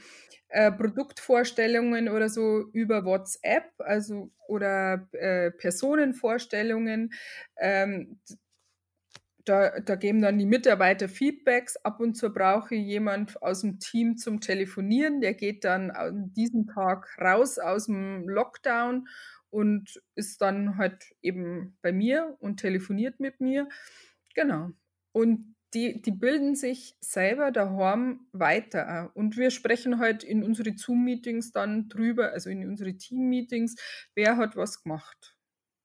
äh, 0.51 0.71
Produktvorstellungen 0.71 2.11
oder 2.11 2.29
so 2.29 2.69
über 2.75 3.07
WhatsApp, 3.07 3.65
also 3.79 4.31
oder 4.47 5.09
äh, 5.13 5.53
Personenvorstellungen. 5.53 7.15
Ähm, 7.57 8.21
da, 9.47 9.81
da, 9.81 9.95
geben 9.95 10.21
dann 10.21 10.39
die 10.39 10.45
Mitarbeiter 10.45 11.09
Feedbacks. 11.09 11.79
Ab 11.79 11.99
und 11.99 12.15
zu 12.15 12.29
brauche 12.29 12.75
ich 12.75 12.85
jemand 12.85 13.43
aus 13.43 13.63
dem 13.63 13.79
Team 13.79 14.19
zum 14.19 14.43
Telefonieren. 14.43 15.23
Der 15.23 15.33
geht 15.33 15.65
dann 15.65 15.91
an 15.91 16.35
diesem 16.35 16.67
Tag 16.67 17.09
raus 17.19 17.59
aus 17.59 17.87
dem 17.87 18.29
Lockdown 18.29 19.09
und 19.51 20.03
ist 20.15 20.41
dann 20.43 20.77
halt 20.79 21.05
eben 21.23 21.77
bei 21.83 21.93
mir 21.93 22.37
und 22.41 22.59
telefoniert 22.61 23.21
mit 23.21 23.41
mir. 23.41 23.69
Genau. 24.35 24.71
Und 25.13 25.57
die, 25.75 26.03
die 26.03 26.11
bilden 26.13 26.57
sich 26.57 26.97
selber 27.01 27.53
daheim 27.53 28.27
weiter. 28.33 29.13
Und 29.15 29.37
wir 29.37 29.51
sprechen 29.51 29.99
halt 29.99 30.25
in 30.25 30.43
unsere 30.43 30.77
Zoom-Meetings 30.77 31.53
dann 31.53 31.89
drüber, 31.89 32.33
also 32.33 32.51
in 32.51 32.67
unsere 32.69 32.97
Team-Meetings, 32.97 33.77
wer 34.15 34.37
hat 34.37 34.57
was 34.57 34.83
gemacht. 34.83 35.37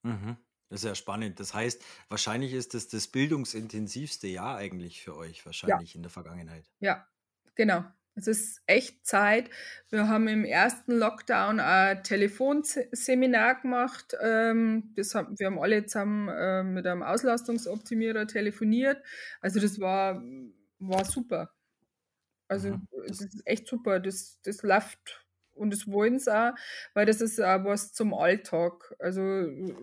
Mhm. 0.03 0.38
Das 0.69 0.81
ist 0.81 0.86
ja 0.88 0.95
spannend. 0.95 1.39
Das 1.39 1.53
heißt, 1.53 1.84
wahrscheinlich 2.10 2.53
ist 2.53 2.74
das 2.74 2.88
das 2.88 3.07
bildungsintensivste 3.10 4.27
Jahr 4.27 4.55
eigentlich 4.57 5.01
für 5.03 5.15
euch, 5.15 5.45
Ja, 5.65 5.79
wahrscheinlich 5.79 5.95
in 5.95 6.01
der 6.01 6.12
Vergangenheit. 6.12 6.72
ja, 6.79 7.07
genau. 7.55 7.86
Es 8.17 8.27
ist 8.27 8.62
echt 8.65 9.05
Zeit. 9.05 9.50
Wir 9.89 10.07
haben 10.07 10.27
im 10.29 10.45
ersten 10.45 10.93
Lockdown 10.98 11.60
ein 11.60 12.01
Telefonseminar 12.03 13.62
gemacht. 13.62 14.15
Ähm, 14.22 14.93
das 14.95 15.15
haben, 15.15 15.38
wir 15.38 15.48
haben 15.48 15.60
alle 15.60 15.86
zusammen 15.86 16.29
äh, 16.29 16.63
mit 16.63 16.88
einem 16.88 17.03
Auslastungsoptimierer 17.03 18.25
telefoniert. 18.27 19.03
Also 19.41 19.60
das 19.60 19.79
war, 19.81 20.24
war 20.79 21.03
super. 21.05 21.51
Also 22.48 22.69
Mhm. 22.69 22.88
es 23.07 23.22
ist 23.22 23.41
echt 23.45 23.67
super. 23.67 24.00
Das, 24.00 24.39
das 24.43 24.62
läuft 24.63 25.25
und 25.53 25.72
das 25.74 25.88
wollen 25.88 26.19
sie 26.19 26.36
auch, 26.36 26.53
weil 26.93 27.05
das 27.05 27.22
ist 27.22 27.39
auch 27.41 27.63
was 27.65 27.93
zum 27.93 28.13
Alltag. 28.13 28.93
Also 29.00 29.22
äh, 29.22 29.74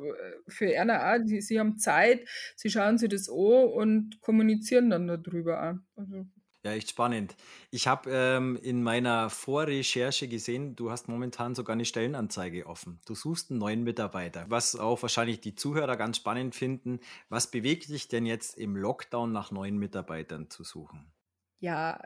für 0.49 0.73
Erna 0.73 1.15
auch, 1.15 1.21
sie, 1.27 1.41
sie 1.41 1.59
haben 1.61 1.79
Zeit, 1.79 2.29
sie 2.57 2.71
schauen 2.71 2.99
sich 2.99 3.09
das 3.09 3.29
an 3.29 3.35
und 3.37 4.21
kommunizieren 4.21 4.91
dann 4.91 5.07
darüber 5.09 5.63
auch. 5.73 5.77
Also 6.01 6.27
ja, 6.65 6.73
echt 6.73 6.91
spannend. 6.91 7.35
Ich 7.71 7.89
habe 7.89 8.11
ähm, 8.13 8.57
in 8.63 8.83
meiner 8.85 9.31
Vorrecherche 9.31 10.29
gesehen, 10.29 10.77
du 10.77 10.93
hast 10.93 11.09
momentan 11.09 11.57
sogar 11.57 11.75
eine 11.75 11.85
Stellenanzeige 11.85 12.67
offen. 12.67 13.01
Du 13.05 13.17
suchst 13.17 13.51
einen 13.51 13.59
neuen 13.59 13.83
Mitarbeiter, 13.83 14.45
was 14.49 14.77
auch 14.77 15.03
wahrscheinlich 15.03 15.41
die 15.41 15.57
Zuhörer 15.57 15.97
ganz 15.97 16.19
spannend 16.19 16.55
finden. 16.55 17.01
Was 17.29 17.51
bewegt 17.51 17.89
dich 17.89 18.07
denn 18.07 18.27
jetzt 18.27 18.57
im 18.57 18.77
Lockdown 18.77 19.33
nach 19.33 19.51
neuen 19.51 19.77
Mitarbeitern 19.77 20.51
zu 20.51 20.63
suchen? 20.63 21.13
Ja, 21.59 22.01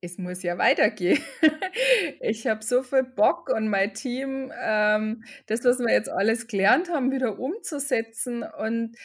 es 0.00 0.16
muss 0.16 0.42
ja 0.42 0.56
weitergehen. 0.56 1.22
ich 2.20 2.46
habe 2.46 2.64
so 2.64 2.82
viel 2.82 3.02
Bock 3.02 3.50
und 3.50 3.68
mein 3.68 3.92
Team, 3.92 4.50
ähm, 4.58 5.24
das, 5.46 5.64
was 5.64 5.80
wir 5.80 5.92
jetzt 5.92 6.08
alles 6.08 6.46
gelernt 6.46 6.88
haben, 6.88 7.10
wieder 7.10 7.38
umzusetzen 7.38 8.42
und 8.42 8.96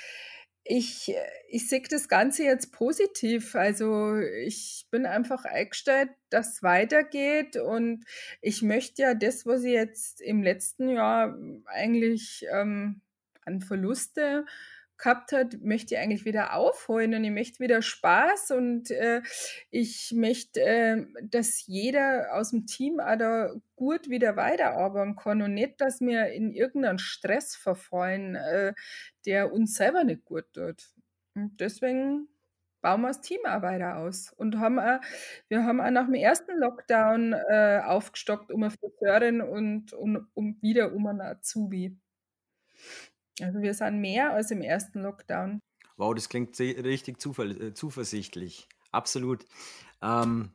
ich, 0.63 1.09
äh, 1.09 1.15
ich 1.49 1.67
sehe 1.67 1.81
das 1.89 2.07
Ganze 2.07 2.43
jetzt 2.43 2.71
positiv. 2.71 3.55
Also 3.55 4.17
ich 4.17 4.87
bin 4.91 5.05
einfach 5.05 5.45
eingestellt, 5.45 6.09
dass 6.29 6.53
es 6.55 6.63
weitergeht 6.63 7.57
und 7.57 8.05
ich 8.41 8.61
möchte 8.61 9.01
ja 9.01 9.13
das, 9.13 9.45
was 9.45 9.63
ich 9.63 9.73
jetzt 9.73 10.21
im 10.21 10.41
letzten 10.41 10.89
Jahr 10.89 11.37
eigentlich 11.65 12.45
ähm, 12.51 13.01
an 13.45 13.61
Verluste 13.61 14.45
gehabt 14.97 15.31
hat, 15.31 15.61
möchte 15.61 15.95
ich 15.95 15.99
eigentlich 16.01 16.25
wieder 16.25 16.55
aufholen 16.55 17.13
und 17.13 17.23
ich 17.23 17.31
möchte 17.31 17.59
wieder 17.59 17.81
Spaß 17.81 18.51
und 18.51 18.91
äh, 18.91 19.21
ich 19.69 20.13
möchte, 20.15 20.61
äh, 20.61 21.05
dass 21.23 21.65
jeder 21.67 22.33
aus 22.33 22.51
dem 22.51 22.65
Team 22.65 22.99
auch 22.99 23.17
da 23.17 23.53
gut 23.75 24.09
wieder 24.09 24.35
weiterarbeiten 24.35 25.15
kann 25.15 25.41
und 25.41 25.53
nicht, 25.53 25.81
dass 25.81 25.99
wir 26.01 26.27
in 26.27 26.51
irgendeinen 26.51 26.99
Stress 26.99 27.55
verfallen, 27.55 28.35
äh, 28.35 28.73
der 29.25 29.51
uns 29.51 29.75
selber 29.75 30.03
nicht 30.03 30.25
gut 30.25 30.45
tut. 30.53 30.89
Und 31.35 31.59
deswegen 31.59 32.27
bauen 32.83 33.01
wir 33.01 33.07
das 33.07 33.21
Team 33.21 33.39
auch 33.45 33.61
weiter 33.61 33.97
aus 33.97 34.31
und 34.33 34.59
haben 34.59 34.77
auch, 34.77 34.99
wir 35.47 35.63
haben 35.63 35.81
auch 35.81 35.89
nach 35.89 36.05
dem 36.05 36.15
ersten 36.15 36.57
Lockdown 36.59 37.33
äh, 37.33 37.81
aufgestockt 37.83 38.51
um 38.51 38.61
eine 38.61 38.71
Friseurin 38.71 39.41
und 39.41 39.93
um, 39.93 40.27
um 40.33 40.61
wieder 40.61 40.93
um 40.93 41.07
einen 41.07 41.21
Azubi. 41.21 41.97
Also 43.41 43.61
wir 43.61 43.73
sind 43.73 43.99
mehr 43.99 44.33
als 44.33 44.51
im 44.51 44.61
ersten 44.61 45.01
Lockdown. 45.01 45.59
Wow, 45.97 46.13
das 46.13 46.29
klingt 46.29 46.59
richtig 46.59 47.17
äh, 47.17 47.73
zuversichtlich. 47.73 48.67
Absolut. 48.91 49.45
Ähm, 50.01 50.51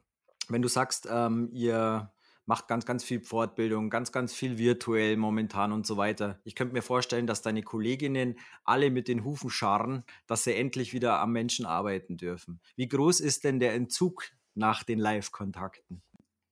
wenn 0.49 0.63
du 0.63 0.69
sagst, 0.69 1.09
ähm, 1.11 1.51
ihr 1.53 2.13
macht 2.49 2.67
ganz, 2.67 2.87
ganz 2.87 3.05
viel 3.05 3.21
Fortbildung, 3.21 3.91
ganz, 3.91 4.11
ganz 4.11 4.33
viel 4.33 4.57
virtuell 4.57 5.19
momentan 5.19 5.71
und 5.71 5.87
so 5.87 5.99
weiter. 5.99 6.41
Ich 6.45 6.55
könnte 6.55 6.73
mir 6.73 6.83
vorstellen, 6.83 7.27
dass 7.27 7.43
deine 7.43 7.63
Kolleginnen 7.63 8.39
alle 8.65 8.91
mit 8.91 9.07
den 9.07 9.23
Hufen 9.23 9.51
scharren, 9.51 10.03
dass 10.27 10.45
sie 10.45 10.55
endlich 10.55 10.95
wieder 10.95 11.21
am 11.21 11.33
Menschen 11.33 11.67
arbeiten 11.67 12.17
dürfen. 12.17 12.61
Wie 12.75 12.89
groß 12.89 13.21
ist 13.21 13.45
denn 13.45 13.61
der 13.61 13.75
Entzug 13.75 14.25
nach 14.55 14.83
den 14.83 14.99
Live-Kontakten? 14.99 16.03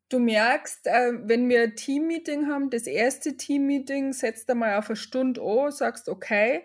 Du 0.08 0.20
merkst, 0.20 0.86
äh, 0.86 1.12
wenn 1.24 1.48
wir 1.48 1.62
ein 1.62 1.74
Teammeeting 1.76 2.46
haben, 2.46 2.70
das 2.70 2.86
erste 2.86 3.36
Teammeeting 3.36 4.12
setzt 4.12 4.48
einmal 4.48 4.76
auf 4.78 4.88
eine 4.88 4.96
Stunde 4.96 5.40
an, 5.42 5.72
sagst 5.72 6.08
okay. 6.08 6.64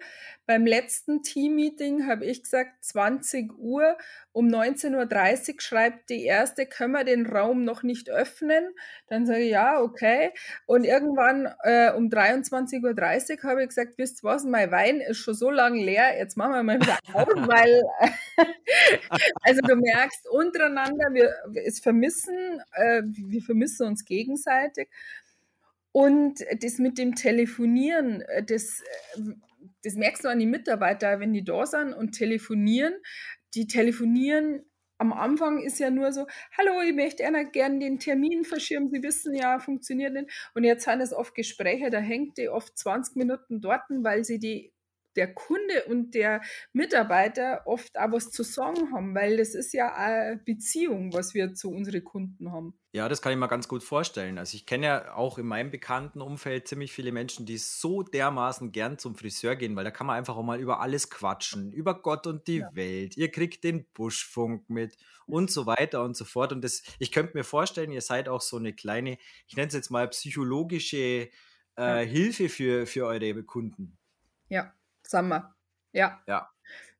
Beim 0.52 0.66
letzten 0.66 1.24
Teammeeting 1.24 2.08
habe 2.08 2.26
ich 2.26 2.44
gesagt 2.44 2.84
20 2.84 3.58
Uhr. 3.58 3.98
Um 4.34 4.48
19.30 4.50 5.54
Uhr 5.54 5.62
schreibt 5.62 6.10
die 6.10 6.26
erste, 6.26 6.66
können 6.66 6.92
wir 6.92 7.06
den 7.06 7.26
Raum 7.26 7.64
noch 7.64 7.84
nicht 7.84 8.10
öffnen? 8.10 8.66
Dann 9.08 9.26
sage 9.26 9.44
ich 9.44 9.52
ja, 9.52 9.80
okay. 9.80 10.32
Und 10.66 10.84
irgendwann 10.84 11.48
äh, 11.64 11.94
um 11.94 12.10
23.30 12.10 12.82
Uhr 12.82 13.50
habe 13.50 13.62
ich 13.62 13.70
gesagt, 13.70 13.98
wisst 13.98 14.26
was, 14.26 14.44
mein 14.44 14.72
Wein 14.72 15.00
ist 15.00 15.20
schon 15.20 15.36
so 15.36 15.50
lange 15.50 15.82
leer, 15.82 16.18
jetzt 16.18 16.36
machen 16.36 16.52
wir 16.52 16.64
mal 16.64 16.82
wieder 16.82 17.00
auf, 17.14 17.28
weil 17.48 17.82
also 19.44 19.62
du 19.62 19.78
merkst 19.78 20.28
untereinander, 20.28 21.14
wir 21.14 21.34
es 21.64 21.80
vermissen, 21.80 22.62
äh, 22.74 23.04
wir 23.06 23.42
vermissen 23.42 23.88
uns 23.88 24.04
gegenseitig. 24.04 24.90
Und 25.94 26.46
das 26.62 26.78
mit 26.78 26.98
dem 26.98 27.16
Telefonieren, 27.16 28.20
äh, 28.24 28.44
das, 28.44 28.82
äh, 29.16 29.22
das 29.84 29.96
merkst 29.96 30.24
du 30.24 30.30
an 30.30 30.40
die 30.40 30.46
Mitarbeiter, 30.46 31.20
wenn 31.20 31.34
die 31.34 31.44
da 31.44 31.66
sind 31.66 31.94
und 31.94 32.12
telefonieren. 32.12 32.94
Die 33.54 33.68
telefonieren 33.68 34.64
am 35.02 35.14
Anfang 35.14 35.60
ist 35.60 35.80
ja 35.80 35.90
nur 35.90 36.14
so, 36.14 36.28
hallo, 36.56 36.80
ich 36.82 36.94
möchte 36.94 37.24
gerne 37.24 37.80
den 37.80 37.98
Termin 37.98 38.44
verschirmen, 38.44 38.92
Sie 38.92 39.02
wissen 39.02 39.34
ja, 39.34 39.58
funktioniert 39.58 40.14
nicht. 40.14 40.52
Und 40.54 40.64
jetzt 40.64 40.86
sind 40.86 41.02
es 41.02 41.12
oft 41.12 41.34
Gespräche, 41.34 41.90
da 41.90 41.98
hängt 41.98 42.38
die 42.38 42.50
oft 42.50 42.78
20 42.78 43.16
Minuten 43.16 43.62
dort, 43.62 43.82
weil 43.90 44.24
sie 44.24 44.38
die 44.38 44.72
der 45.16 45.34
Kunde 45.34 45.86
und 45.88 46.14
der 46.14 46.42
Mitarbeiter 46.74 47.64
oft 47.66 47.98
auch 47.98 48.12
was 48.12 48.30
zu 48.32 48.44
sagen 48.44 48.94
haben, 48.94 49.16
weil 49.16 49.38
das 49.38 49.56
ist 49.56 49.74
ja 49.74 49.94
eine 49.94 50.38
Beziehung, 50.38 51.14
was 51.14 51.34
wir 51.34 51.54
zu 51.54 51.70
unseren 51.70 52.04
Kunden 52.04 52.52
haben. 52.52 52.74
Ja, 52.94 53.08
das 53.08 53.22
kann 53.22 53.32
ich 53.32 53.38
mir 53.38 53.48
ganz 53.48 53.70
gut 53.70 53.84
vorstellen. 53.84 54.38
Also 54.38 54.56
ich 54.56 54.66
kenne 54.66 54.86
ja 54.86 55.14
auch 55.16 55.38
in 55.38 55.46
meinem 55.46 55.72
bekannten 55.72 56.20
Umfeld 56.20 56.68
ziemlich 56.68 56.92
viele 56.92 57.14
Menschen, 57.14 57.46
die 57.46 57.58
so 57.58 58.04
dermaßen 58.04 58.74
gern 58.74 58.98
zum 58.98 59.16
Friseur 59.16 59.56
gehen, 59.56 59.78
weil 59.78 59.86
da 59.86 59.92
kann 59.92 60.08
man 60.08 60.18
einfach 60.18 60.36
auch 60.36 60.44
mal 60.44 60.60
über 60.60 60.82
alles 60.82 61.10
quatschen, 61.10 61.72
über 61.72 62.02
Gott 62.02 62.28
und 62.28 62.48
die 62.48 62.58
ja. 62.58 62.70
Welt. 62.74 63.16
Ihr 63.16 63.32
kriegt 63.32 63.64
den 63.64 63.86
Buschfunk 63.94 64.70
mit 64.70 64.98
und 65.26 65.50
so 65.50 65.66
weiter 65.66 66.04
und 66.04 66.18
so 66.18 66.26
fort. 66.26 66.52
Und 66.52 66.64
das, 66.66 66.84
ich 67.00 67.14
könnte 67.14 67.38
mir 67.38 67.46
vorstellen, 67.46 67.94
ihr 67.94 68.02
seid 68.02 68.28
auch 68.28 68.42
so 68.42 68.58
eine 68.58 68.74
kleine, 68.74 69.18
ich 69.48 69.56
nenne 69.56 69.70
es 69.70 69.74
jetzt 69.74 69.90
mal 69.90 70.10
psychologische 70.10 70.98
äh, 70.98 71.30
ja. 71.78 71.96
Hilfe 72.00 72.50
für, 72.50 72.86
für 72.86 73.06
eure 73.06 73.44
Kunden. 73.44 73.98
Ja, 74.50 74.74
sagen 75.12 75.30
wir. 75.30 75.54
Ja. 75.94 76.22
Ja. 76.28 76.50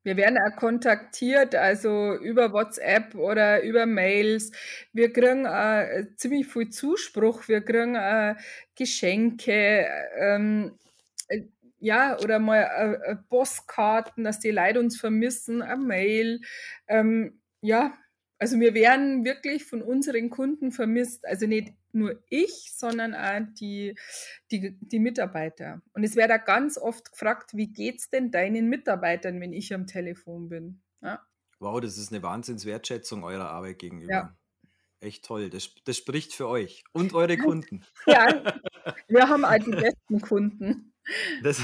Wir 0.04 0.16
werden 0.16 0.38
auch 0.38 0.56
kontaktiert, 0.56 1.54
also 1.54 2.14
über 2.16 2.52
WhatsApp 2.52 3.14
oder 3.14 3.62
über 3.62 3.86
Mails. 3.86 4.50
Wir 4.92 5.12
kriegen 5.12 5.46
äh, 5.46 6.06
ziemlich 6.16 6.48
viel 6.48 6.70
Zuspruch. 6.70 7.46
Wir 7.46 7.60
kriegen 7.60 7.94
äh, 7.94 8.34
Geschenke, 8.74 9.86
ähm, 10.18 10.76
äh, 11.28 11.42
ja, 11.78 12.18
oder 12.18 12.40
mal 12.40 12.62
äh, 13.04 13.12
äh, 13.12 13.16
Postkarten, 13.28 14.24
dass 14.24 14.40
die 14.40 14.50
Leute 14.50 14.80
uns 14.80 14.98
vermissen, 14.98 15.62
eine 15.62 15.82
Mail. 15.82 16.40
Ähm, 16.88 17.40
ja, 17.60 17.94
also 18.38 18.58
wir 18.58 18.74
werden 18.74 19.24
wirklich 19.24 19.64
von 19.64 19.82
unseren 19.82 20.30
Kunden 20.30 20.72
vermisst. 20.72 21.26
Also 21.26 21.46
nicht 21.46 21.74
nur 21.92 22.22
ich, 22.28 22.72
sondern 22.74 23.14
auch 23.14 23.42
die, 23.60 23.96
die, 24.50 24.78
die 24.80 24.98
Mitarbeiter. 24.98 25.82
Und 25.94 26.04
es 26.04 26.16
wird 26.16 26.30
da 26.30 26.38
ganz 26.38 26.78
oft 26.78 27.12
gefragt, 27.12 27.50
wie 27.54 27.72
geht 27.72 28.00
es 28.00 28.10
denn 28.10 28.30
deinen 28.30 28.68
Mitarbeitern, 28.68 29.40
wenn 29.40 29.52
ich 29.52 29.74
am 29.74 29.86
Telefon 29.86 30.48
bin? 30.48 30.82
Ja. 31.02 31.20
Wow, 31.58 31.80
das 31.80 31.98
ist 31.98 32.12
eine 32.12 32.22
Wahnsinnswertschätzung 32.22 33.24
eurer 33.24 33.50
Arbeit 33.50 33.78
gegenüber. 33.78 34.12
Ja. 34.12 34.36
Echt 35.00 35.24
toll. 35.24 35.50
Das, 35.50 35.74
das 35.84 35.96
spricht 35.96 36.32
für 36.32 36.48
euch 36.48 36.84
und 36.92 37.14
eure 37.14 37.36
Kunden. 37.36 37.84
Ja, 38.06 38.60
wir 39.08 39.28
haben 39.28 39.44
auch 39.44 39.58
die 39.58 39.72
besten 39.72 40.20
Kunden. 40.20 40.94
Das, 41.42 41.60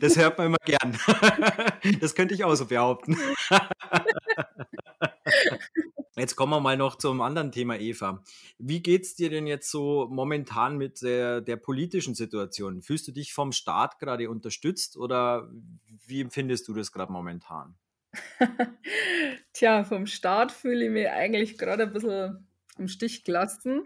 das 0.00 0.16
hört 0.16 0.38
man 0.38 0.48
immer 0.48 0.56
gern. 0.64 0.98
Das 2.00 2.14
könnte 2.14 2.34
ich 2.34 2.44
auch 2.44 2.54
so 2.54 2.66
behaupten. 2.66 3.16
Jetzt 6.18 6.34
kommen 6.34 6.52
wir 6.52 6.60
mal 6.60 6.76
noch 6.76 6.96
zum 6.96 7.20
anderen 7.20 7.52
Thema, 7.52 7.78
Eva. 7.78 8.24
Wie 8.58 8.82
geht 8.82 9.04
es 9.04 9.14
dir 9.14 9.30
denn 9.30 9.46
jetzt 9.46 9.70
so 9.70 10.08
momentan 10.10 10.76
mit 10.76 11.00
der, 11.02 11.40
der 11.40 11.56
politischen 11.56 12.14
Situation? 12.14 12.82
Fühlst 12.82 13.06
du 13.06 13.12
dich 13.12 13.32
vom 13.32 13.52
Staat 13.52 14.00
gerade 14.00 14.28
unterstützt 14.28 14.96
oder 14.96 15.48
wie 16.06 16.20
empfindest 16.20 16.66
du 16.66 16.74
das 16.74 16.90
gerade 16.90 17.12
momentan? 17.12 17.76
Tja, 19.52 19.84
vom 19.84 20.06
Staat 20.06 20.50
fühle 20.50 20.86
ich 20.86 20.90
mich 20.90 21.08
eigentlich 21.08 21.56
gerade 21.56 21.84
ein 21.84 21.92
bisschen 21.92 22.48
im 22.78 22.88
Stich 22.88 23.22
gelassen. 23.22 23.84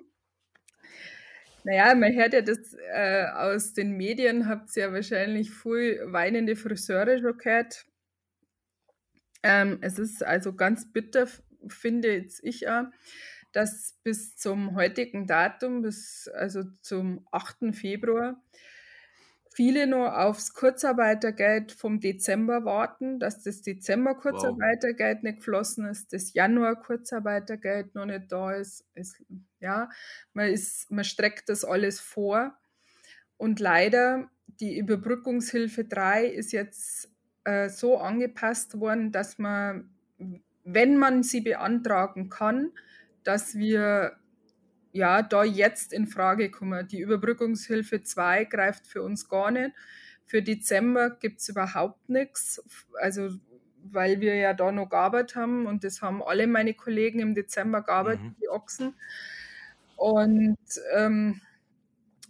Naja, 1.65 1.95
man 1.95 2.15
hört 2.15 2.33
ja 2.33 2.41
das 2.41 2.75
äh, 2.93 3.27
aus 3.27 3.75
den 3.75 3.97
Medien, 3.97 4.49
habt 4.49 4.75
ihr 4.77 4.85
ja 4.85 4.93
wahrscheinlich 4.93 5.51
viel 5.51 6.01
weinende 6.07 6.57
Friseure 6.57 7.19
schon 7.19 7.37
gehört. 7.37 7.85
Ähm, 9.43 9.79
es 9.81 9.99
ist 9.99 10.25
also 10.25 10.55
ganz 10.55 10.93
bitter 10.93 11.27
finde 11.69 12.15
jetzt 12.15 12.43
ich 12.45 12.69
auch, 12.69 12.85
dass 13.53 13.99
bis 14.03 14.37
zum 14.37 14.75
heutigen 14.75 15.27
Datum, 15.27 15.83
bis 15.83 16.29
also 16.29 16.65
zum 16.81 17.27
8. 17.31 17.75
Februar, 17.75 18.43
viele 19.55 19.87
nur 19.87 20.19
aufs 20.19 20.55
Kurzarbeitergeld 20.55 21.73
vom 21.73 22.01
Dezember 22.01 22.65
warten, 22.65 23.19
dass 23.19 23.43
das 23.43 23.61
Dezember 23.61 24.15
Kurzarbeitergeld 24.15 25.19
wow. 25.19 25.23
nicht 25.25 25.37
geflossen 25.39 25.87
ist, 25.87 26.13
das 26.13 26.33
Januar 26.33 26.77
Kurzarbeitergeld 26.77 27.95
noch 27.95 28.07
nicht 28.07 28.33
da 28.33 28.53
ist. 28.53 28.87
Es, 28.95 29.23
ja, 29.61 29.91
man, 30.33 30.49
ist, 30.49 30.91
man 30.91 31.05
streckt 31.05 31.49
das 31.49 31.65
alles 31.65 32.01
vor. 32.01 32.57
Und 33.37 33.61
leider, 33.61 34.31
die 34.61 34.79
Überbrückungshilfe 34.79 35.85
3 35.85 36.27
ist 36.27 36.53
jetzt 36.53 37.11
äh, 37.45 37.69
so 37.69 37.99
angepasst 37.99 38.79
worden, 38.81 39.13
dass 39.13 39.39
man 39.39 39.91
wenn 40.65 40.97
man 40.97 41.23
sie 41.23 41.41
beantragen 41.41 42.29
kann, 42.29 42.73
dass 43.25 43.55
wir 43.55 44.17
ja 44.93 45.23
da 45.23 45.45
jetzt 45.45 45.93
in 45.93 46.07
Frage 46.07 46.51
kommen. 46.51 46.87
Die 46.87 47.01
Überbrückungshilfe 47.01 48.03
2 48.03 48.45
greift 48.45 48.87
für 48.87 49.03
uns 49.03 49.29
gar 49.29 49.51
nicht. 49.51 49.73
Für 50.25 50.43
Dezember 50.43 51.11
gibt 51.11 51.41
es 51.41 51.49
überhaupt 51.49 52.09
nichts. 52.09 52.63
Also 53.01 53.31
weil 53.85 54.21
wir 54.21 54.37
ja 54.37 54.55
da 54.55 54.71
noch 54.71 54.89
gearbeitet 54.89 55.37
haben 55.37 55.67
und 55.67 55.85
das 55.85 56.03
haben 56.03 56.23
alle 56.23 56.47
meine 56.47 56.75
Kollegen 56.75 57.19
im 57.19 57.35
Dezember 57.35 57.83
gearbeitet, 57.83 58.23
mhm. 58.23 58.37
die 58.41 58.49
Ochsen. 58.49 58.95
Und 59.97 60.59
ähm, 60.95 61.41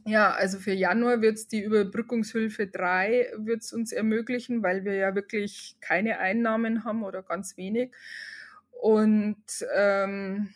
ja, 0.04 0.32
also 0.32 0.58
für 0.58 0.72
Januar 0.72 1.20
wird 1.20 1.36
es 1.36 1.48
die 1.48 1.62
Überbrückungshilfe 1.62 2.66
3 2.66 3.32
wird's 3.36 3.72
uns 3.72 3.92
ermöglichen, 3.92 4.62
weil 4.62 4.84
wir 4.84 4.94
ja 4.94 5.14
wirklich 5.14 5.76
keine 5.80 6.18
Einnahmen 6.18 6.84
haben 6.84 7.04
oder 7.04 7.22
ganz 7.22 7.56
wenig. 7.56 7.92
Und 8.72 9.44
ähm, 9.74 10.54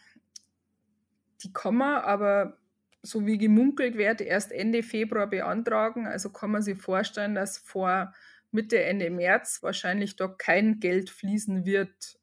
die 1.42 1.52
kann 1.52 1.76
man 1.76 2.02
aber, 2.02 2.58
so 3.02 3.24
wie 3.24 3.38
gemunkelt 3.38 3.96
wird, 3.96 4.20
erst 4.20 4.50
Ende 4.50 4.82
Februar 4.82 5.28
beantragen. 5.28 6.06
Also 6.08 6.30
kann 6.30 6.50
man 6.50 6.62
sich 6.62 6.76
vorstellen, 6.76 7.36
dass 7.36 7.58
vor 7.58 8.12
Mitte, 8.50 8.82
Ende 8.82 9.10
März 9.10 9.62
wahrscheinlich 9.62 10.16
da 10.16 10.26
kein 10.26 10.80
Geld 10.80 11.10
fließen 11.10 11.64
wird. 11.64 12.18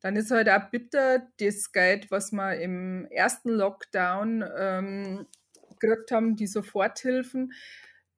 Dann 0.00 0.16
ist 0.16 0.30
halt 0.30 0.48
auch 0.48 0.70
bitter, 0.70 1.28
das 1.38 1.72
Geld, 1.72 2.10
was 2.10 2.32
wir 2.32 2.54
im 2.58 3.04
ersten 3.10 3.50
Lockdown 3.50 4.44
ähm, 4.56 5.26
gekriegt 5.80 6.12
haben, 6.12 6.36
die 6.36 6.46
Soforthilfen, 6.46 7.52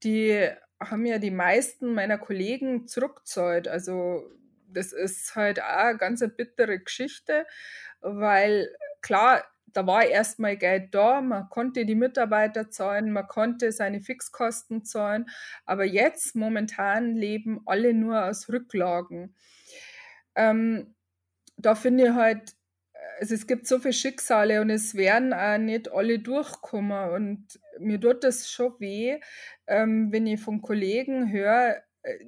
die 0.03 0.49
haben 0.81 1.07
ja 1.07 1.19
die 1.19 1.31
meisten 1.31 1.95
meiner 1.95 2.19
Kollegen 2.19 2.87
zurückgezahlt. 2.87 3.69
Also 3.69 4.31
das 4.69 4.93
ist 4.93 5.37
halt 5.37 5.61
auch 5.63 5.67
eine 5.67 5.99
ganz 5.99 6.25
bittere 6.37 6.79
Geschichte, 6.81 7.47
weil 8.01 8.69
klar, 9.01 9.45
da 9.67 9.87
war 9.87 10.05
erstmal 10.05 10.57
Geld 10.57 10.95
da, 10.95 11.21
man 11.21 11.49
konnte 11.49 11.87
die 11.87 11.95
Mitarbeiter 11.95 12.71
zahlen, 12.71 13.11
man 13.11 13.27
konnte 13.27 13.73
seine 13.73 14.03
Fixkosten 14.03 14.85
zahlen, 14.85 15.27
aber 15.65 15.85
jetzt 15.85 16.35
momentan 16.37 17.15
leben 17.15 17.63
alle 17.65 17.95
nur 17.95 18.25
aus 18.25 18.49
Rücklagen. 18.49 19.35
Ähm, 20.35 20.95
da 21.57 21.75
finde 21.75 22.05
ich 22.05 22.11
halt, 22.11 22.55
also 23.19 23.35
es 23.35 23.47
gibt 23.47 23.67
so 23.67 23.79
viele 23.79 23.93
Schicksale 23.93 24.61
und 24.61 24.71
es 24.71 24.95
werden 24.95 25.33
auch 25.33 25.59
nicht 25.59 25.91
alle 25.93 26.19
durchkommen 26.19 27.11
und 27.11 27.61
mir 27.79 28.01
tut 28.01 28.25
das 28.25 28.51
schon 28.51 28.75
weh, 28.81 29.21
ähm, 29.67 30.13
wenn 30.13 30.27
ich 30.27 30.41
von 30.41 30.63
Kollegen 30.63 31.31
höre, 31.31 31.83
äh, 32.03 32.19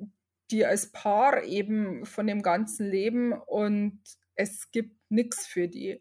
die 0.50 0.64
als 0.64 0.92
Paar 0.92 1.42
eben 1.42 2.06
von 2.06 2.26
dem 2.26 2.42
Ganzen 2.42 2.90
leben 2.90 3.32
und 3.32 4.00
es 4.37 4.70
gibt 4.70 4.96
nichts 5.10 5.46
für 5.46 5.68
die. 5.68 6.00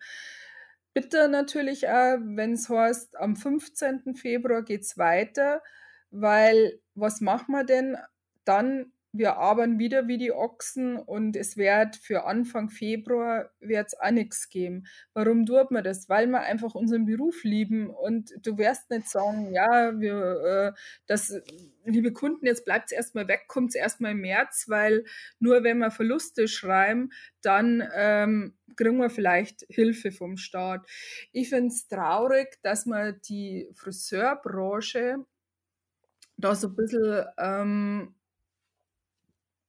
Bitte 0.94 1.28
natürlich 1.28 1.88
auch, 1.88 2.18
wenn 2.22 2.54
es 2.54 2.70
heißt, 2.70 3.18
am 3.18 3.36
15. 3.36 4.14
Februar 4.16 4.64
geht 4.64 4.82
es 4.82 4.98
weiter, 4.98 5.64
weil 6.12 6.80
was 6.94 7.20
machen 7.20 7.52
wir 7.54 7.64
denn 7.64 7.98
dann, 8.46 8.93
wir 9.16 9.38
arbeiten 9.38 9.78
wieder 9.78 10.08
wie 10.08 10.18
die 10.18 10.32
Ochsen 10.32 10.98
und 10.98 11.36
es 11.36 11.56
wird 11.56 11.96
für 11.98 12.26
Anfang 12.26 12.72
Februar 12.72 13.52
wird's 13.60 13.94
auch 14.00 14.10
nichts 14.10 14.50
geben. 14.50 14.86
Warum 15.14 15.46
tut 15.46 15.70
man 15.70 15.84
das? 15.84 16.10
Weil 16.10 16.26
wir 16.28 16.42
einfach 16.42 16.74
unseren 16.74 17.06
Beruf 17.06 17.44
lieben 17.44 17.92
und 17.92 18.34
du 18.42 18.58
wirst 18.58 18.90
nicht 18.90 19.08
sagen, 19.08 19.54
ja, 19.54 20.00
wir, 20.00 20.74
äh, 20.76 20.80
das, 21.06 21.32
liebe 21.86 22.12
Kunden, 22.12 22.48
jetzt 22.48 22.66
bleibt 22.66 22.88
es 22.88 22.92
erstmal 22.92 23.28
weg, 23.28 23.44
kommt 23.48 23.70
es 23.70 23.76
erstmal 23.76 24.14
im 24.14 24.22
März, 24.22 24.66
weil 24.68 25.06
nur 25.40 25.64
wenn 25.64 25.78
wir 25.78 25.92
Verluste 25.92 26.48
schreiben, 26.48 27.12
dann 27.44 27.88
ähm, 27.96 28.58
kriegen 28.76 28.98
wir 28.98 29.12
vielleicht 29.12 29.64
Hilfe 29.70 30.12
vom 30.12 30.38
Staat. 30.38 30.88
Ich 31.32 31.50
finde 31.50 31.68
es 31.68 31.88
traurig, 31.88 32.58
dass 32.64 32.88
man 32.88 33.22
die 33.30 33.70
Friseurbranche 33.76 35.18
da 36.38 36.56
so 36.56 36.70
ein 36.70 36.76
bisschen 36.76 37.26
ähm, 37.38 38.16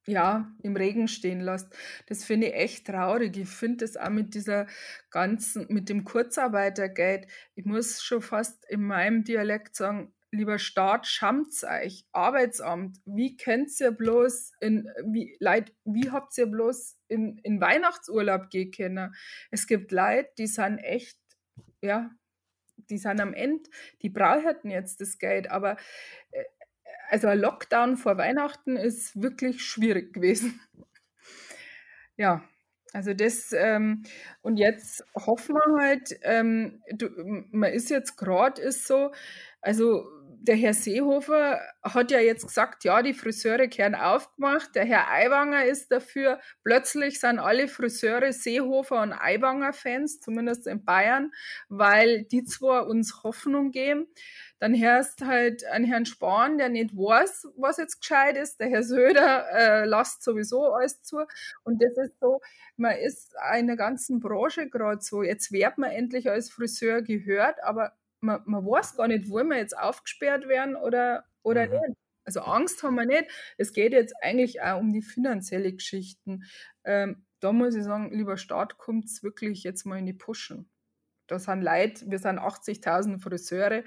ja, 0.07 0.53
im 0.63 0.77
Regen 0.77 1.09
stehen 1.09 1.41
lässt. 1.41 1.69
Das 2.07 2.25
finde 2.25 2.49
ich 2.49 2.55
echt 2.55 2.87
traurig. 2.87 3.37
Ich 3.37 3.49
finde 3.49 3.85
das 3.85 3.97
auch 3.97 4.11
mit 4.11 4.35
dieser 4.35 4.67
ganzen, 5.11 5.67
mit 5.71 5.89
dem 5.89 6.05
Kurzarbeitergeld, 6.05 7.27
ich 7.55 7.65
muss 7.65 8.03
schon 8.03 8.23
fast 8.23 8.65
in 8.69 8.83
meinem 8.83 9.25
Dialekt 9.25 9.77
sagen, 9.77 10.13
lieber 10.35 10.59
Staat, 10.59 11.07
schammt's 11.07 11.65
euch, 11.65 12.05
Arbeitsamt, 12.13 12.99
wie 13.07 13.37
könnt 13.37 13.71
ihr 13.81 13.93
bloß 13.93 14.53
in, 14.61 14.91
wie, 15.07 15.37
Leid, 15.39 15.73
wie 15.85 16.11
habt 16.11 16.37
ihr 16.37 16.47
bloß 16.47 16.99
in, 17.09 17.39
in 17.39 17.61
Weihnachtsurlaub 17.61 18.51
gehen 18.51 18.73
können? 18.73 19.15
Es 19.51 19.67
gibt 19.67 19.93
Leute, 19.93 20.29
die 20.37 20.49
sind 20.49 20.79
echt, 20.79 21.19
ja, 21.81 22.11
die 22.91 22.99
sind 22.99 23.21
am 23.21 23.33
Ende, 23.33 23.71
die 24.03 24.11
brauchen 24.11 24.71
jetzt 24.71 25.01
das 25.01 25.19
Geld, 25.19 25.51
aber 25.51 25.77
äh, 26.33 26.43
also 27.11 27.29
ein 27.29 27.39
Lockdown 27.39 27.97
vor 27.97 28.17
Weihnachten 28.19 28.77
ist 28.77 29.21
wirklich 29.21 29.63
schwierig 29.63 30.13
gewesen. 30.13 30.61
ja, 32.17 32.43
also 32.93 33.13
das, 33.13 33.53
ähm, 33.53 34.05
und 34.43 34.57
jetzt 34.57 35.05
hoffen 35.17 35.57
wir 35.57 35.83
halt, 35.83 36.17
ähm, 36.23 36.81
du, 36.93 37.09
man 37.51 37.73
ist 37.73 37.91
jetzt 37.91 38.17
gerade, 38.17 38.63
ist 38.63 38.87
so, 38.87 39.13
also 39.61 40.07
der 40.45 40.57
Herr 40.57 40.75
Seehofer 40.75 41.61
hat 41.83 42.11
ja 42.11 42.21
jetzt 42.21 42.47
gesagt, 42.47 42.85
ja, 42.85 43.03
die 43.03 43.15
Friseure 43.15 43.67
kehren 43.69 43.95
aufgemacht. 43.95 44.75
Der 44.75 44.85
Herr 44.85 45.11
Aiwanger 45.11 45.65
ist 45.65 45.91
dafür. 45.91 46.39
Plötzlich 46.63 47.19
sind 47.21 47.39
alle 47.39 47.67
Friseure 47.69 48.33
Seehofer 48.33 49.03
und 49.03 49.13
Aiwanger-Fans, 49.13 50.21
zumindest 50.21 50.67
in 50.67 50.85
Bayern, 50.85 51.33
weil 51.69 52.25
die 52.25 52.45
zwar 52.45 52.87
uns 52.87 53.23
Hoffnung 53.23 53.71
geben. 53.71 54.07
Dann 54.59 54.79
hörst 54.79 55.23
halt 55.23 55.65
einen 55.67 55.85
Herrn 55.85 56.07
Spahn, 56.07 56.59
der 56.59 56.69
nicht 56.69 56.95
weiß, 56.95 57.49
was 57.57 57.79
jetzt 57.79 58.01
gescheit 58.01 58.37
ist. 58.37 58.61
Der 58.61 58.69
Herr 58.69 58.83
Söder 58.83 59.47
äh, 59.53 59.85
lasst 59.85 60.23
sowieso 60.23 60.73
alles 60.73 61.03
zu. 61.03 61.25
Und 61.65 61.83
das 61.83 61.97
ist 61.97 62.19
so, 62.21 62.41
man 62.77 62.97
ist 62.97 63.35
in 63.59 63.67
der 63.67 63.77
ganzen 63.77 64.21
Branche 64.21 64.69
gerade 64.69 65.01
so. 65.01 65.23
Jetzt 65.23 65.53
wird 65.53 65.79
man 65.79 65.91
endlich 65.91 66.31
als 66.31 66.51
Friseur 66.51 67.03
gehört, 67.03 67.63
aber 67.63 67.95
man, 68.25 68.41
man 68.47 68.65
weiß 68.65 68.97
gar 68.97 69.07
nicht, 69.07 69.29
wollen 69.29 69.49
wir 69.49 69.59
jetzt 69.59 69.77
aufgesperrt 69.77 70.49
werden 70.49 70.77
oder, 70.77 71.25
oder 71.43 71.67
mhm. 71.67 71.73
nicht. 71.73 71.99
Also 72.25 72.41
Angst 72.41 72.83
haben 72.83 72.95
wir 72.95 73.05
nicht. 73.05 73.27
Es 73.59 73.73
geht 73.73 73.93
jetzt 73.93 74.15
eigentlich 74.23 74.63
auch 74.63 74.81
um 74.81 74.93
die 74.93 75.03
finanzielle 75.03 75.73
Geschichten. 75.73 76.45
Ähm, 76.85 77.27
da 77.41 77.53
muss 77.53 77.75
ich 77.75 77.85
sagen, 77.85 78.11
lieber 78.17 78.39
Staat, 78.39 78.79
kommt 78.79 79.05
es 79.05 79.23
wirklich 79.23 79.63
jetzt 79.63 79.85
mal 79.85 79.99
in 79.99 80.07
die 80.07 80.15
Pushen. 80.15 80.71
Da 81.27 81.39
sind 81.39 81.63
Leute, 81.63 82.11
wir 82.11 82.19
sind 82.19 82.39
80.000 82.39 83.21
Friseure. 83.21 83.85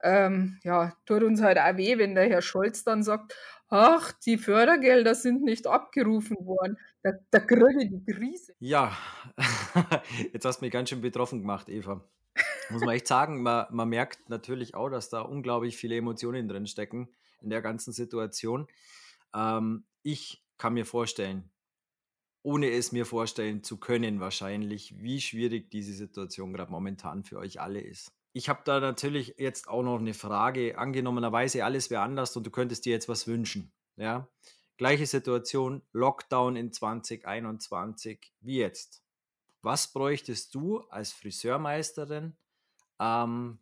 Ähm, 0.00 0.58
ja, 0.64 0.92
tut 1.06 1.22
uns 1.22 1.40
halt 1.40 1.58
auch 1.58 1.76
weh, 1.76 1.98
wenn 1.98 2.16
der 2.16 2.28
Herr 2.28 2.42
Scholz 2.42 2.84
dann 2.84 3.02
sagt, 3.04 3.36
ach, 3.68 4.12
die 4.24 4.38
Fördergelder 4.38 5.14
sind 5.14 5.42
nicht 5.42 5.66
abgerufen 5.66 6.36
worden. 6.40 6.78
Da, 7.02 7.12
da 7.30 7.40
kriege 7.40 7.82
ich 7.82 7.90
die 7.90 8.12
Krise. 8.12 8.54
Ja, 8.58 8.96
jetzt 10.32 10.44
hast 10.44 10.60
du 10.60 10.64
mich 10.64 10.72
ganz 10.72 10.88
schön 10.88 11.00
betroffen 11.00 11.40
gemacht, 11.40 11.68
Eva 11.68 12.04
muss 12.70 12.82
man 12.82 12.94
echt 12.94 13.06
sagen, 13.06 13.42
man, 13.42 13.66
man 13.70 13.88
merkt 13.88 14.28
natürlich 14.28 14.74
auch, 14.74 14.88
dass 14.88 15.08
da 15.08 15.20
unglaublich 15.20 15.76
viele 15.76 15.96
Emotionen 15.96 16.48
drin 16.48 16.66
stecken 16.66 17.08
in 17.40 17.50
der 17.50 17.62
ganzen 17.62 17.92
Situation. 17.92 18.66
Ähm, 19.34 19.84
ich 20.02 20.44
kann 20.58 20.74
mir 20.74 20.86
vorstellen, 20.86 21.50
ohne 22.42 22.70
es 22.70 22.92
mir 22.92 23.06
vorstellen 23.06 23.62
zu 23.62 23.78
können, 23.78 24.20
wahrscheinlich, 24.20 24.94
wie 25.02 25.20
schwierig 25.20 25.70
diese 25.70 25.92
Situation 25.92 26.52
gerade 26.52 26.70
momentan 26.70 27.24
für 27.24 27.38
euch 27.38 27.60
alle 27.60 27.80
ist. 27.80 28.12
Ich 28.32 28.48
habe 28.48 28.60
da 28.64 28.80
natürlich 28.80 29.34
jetzt 29.38 29.68
auch 29.68 29.82
noch 29.82 29.98
eine 29.98 30.14
Frage. 30.14 30.78
Angenommenerweise, 30.78 31.64
alles 31.64 31.90
wäre 31.90 32.02
anders 32.02 32.36
und 32.36 32.46
du 32.46 32.50
könntest 32.50 32.84
dir 32.84 32.92
jetzt 32.92 33.08
was 33.08 33.26
wünschen. 33.26 33.72
Ja, 33.96 34.28
gleiche 34.76 35.06
Situation, 35.06 35.82
Lockdown 35.92 36.56
in 36.56 36.72
2021, 36.72 38.32
wie 38.40 38.58
jetzt. 38.58 39.02
Was 39.60 39.92
bräuchtest 39.92 40.54
du 40.54 40.80
als 40.88 41.12
Friseurmeisterin? 41.12 42.36
Ähm, 43.00 43.58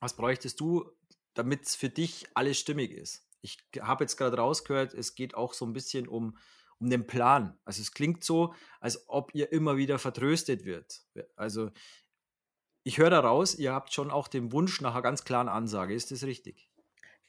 was 0.00 0.16
bräuchtest 0.16 0.60
du, 0.60 0.90
damit 1.34 1.66
es 1.66 1.76
für 1.76 1.88
dich 1.88 2.26
alles 2.34 2.58
stimmig 2.58 2.92
ist? 2.92 3.26
Ich 3.40 3.58
habe 3.80 4.04
jetzt 4.04 4.16
gerade 4.16 4.36
rausgehört, 4.36 4.94
es 4.94 5.14
geht 5.14 5.34
auch 5.34 5.54
so 5.54 5.64
ein 5.64 5.72
bisschen 5.72 6.08
um, 6.08 6.36
um 6.80 6.90
den 6.90 7.06
Plan. 7.06 7.58
Also 7.64 7.82
es 7.82 7.92
klingt 7.92 8.24
so, 8.24 8.54
als 8.80 9.08
ob 9.08 9.34
ihr 9.34 9.52
immer 9.52 9.76
wieder 9.76 9.98
vertröstet 9.98 10.64
wird. 10.64 11.02
Also 11.36 11.70
ich 12.82 12.98
höre 12.98 13.10
daraus, 13.10 13.54
ihr 13.54 13.72
habt 13.72 13.92
schon 13.92 14.10
auch 14.10 14.28
den 14.28 14.52
Wunsch 14.52 14.80
nach 14.80 14.94
einer 14.94 15.02
ganz 15.02 15.24
klaren 15.24 15.48
Ansage. 15.48 15.94
Ist 15.94 16.10
das 16.10 16.24
richtig? 16.24 16.70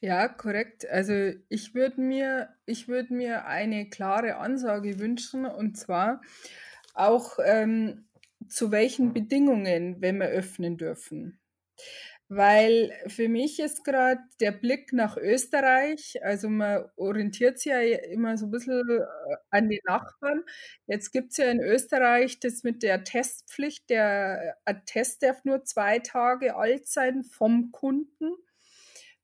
Ja, 0.01 0.29
korrekt. 0.29 0.88
Also 0.89 1.33
ich 1.49 1.75
würde 1.75 1.99
mir, 1.99 2.49
ich 2.65 2.88
mir 2.88 3.45
eine 3.45 3.89
klare 3.89 4.38
Ansage 4.38 4.99
wünschen 4.99 5.45
und 5.45 5.77
zwar 5.77 6.21
auch 6.93 7.38
ähm, 7.43 8.05
zu 8.47 8.71
welchen 8.71 9.13
Bedingungen, 9.13 10.01
wenn 10.01 10.17
wir 10.17 10.27
öffnen 10.27 10.77
dürfen. 10.77 11.38
Weil 12.31 12.93
für 13.07 13.27
mich 13.27 13.59
ist 13.59 13.83
gerade 13.83 14.21
der 14.39 14.51
Blick 14.51 14.93
nach 14.93 15.17
Österreich, 15.17 16.23
also 16.23 16.47
man 16.47 16.85
orientiert 16.95 17.57
sich 17.57 17.71
ja 17.71 17.79
immer 17.79 18.37
so 18.37 18.45
ein 18.45 18.51
bisschen 18.51 18.87
äh, 18.87 19.35
an 19.49 19.67
die 19.67 19.81
Nachbarn. 19.83 20.43
Jetzt 20.85 21.11
gibt 21.11 21.31
es 21.31 21.37
ja 21.37 21.45
in 21.45 21.59
Österreich 21.59 22.39
das 22.39 22.61
mit 22.63 22.83
der 22.83 23.03
Testpflicht. 23.03 23.89
Der 23.89 24.57
Attest 24.63 25.23
darf 25.23 25.43
nur 25.43 25.63
zwei 25.65 25.97
Tage 25.99 26.55
alt 26.55 26.87
sein 26.87 27.23
vom 27.23 27.71
Kunden. 27.71 28.35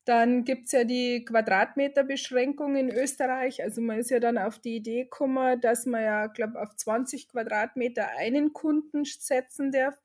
Dann 0.06 0.44
gibt 0.44 0.66
es 0.66 0.72
ja 0.72 0.84
die 0.84 1.26
Quadratmeterbeschränkung 1.26 2.76
in 2.76 2.90
Österreich. 2.90 3.62
Also 3.62 3.82
man 3.82 4.00
ist 4.00 4.10
ja 4.10 4.20
dann 4.20 4.40
auf 4.40 4.58
die 4.58 4.78
Idee 4.78 5.04
gekommen, 5.04 5.62
dass 5.62 5.86
man 5.86 6.04
ja, 6.04 6.26
glaube 6.28 6.60
auf 6.60 6.76
20 6.76 7.28
Quadratmeter 7.30 8.08
einen 8.18 8.52
Kunden 8.54 9.04
setzen 9.06 9.72
darf 9.72 9.96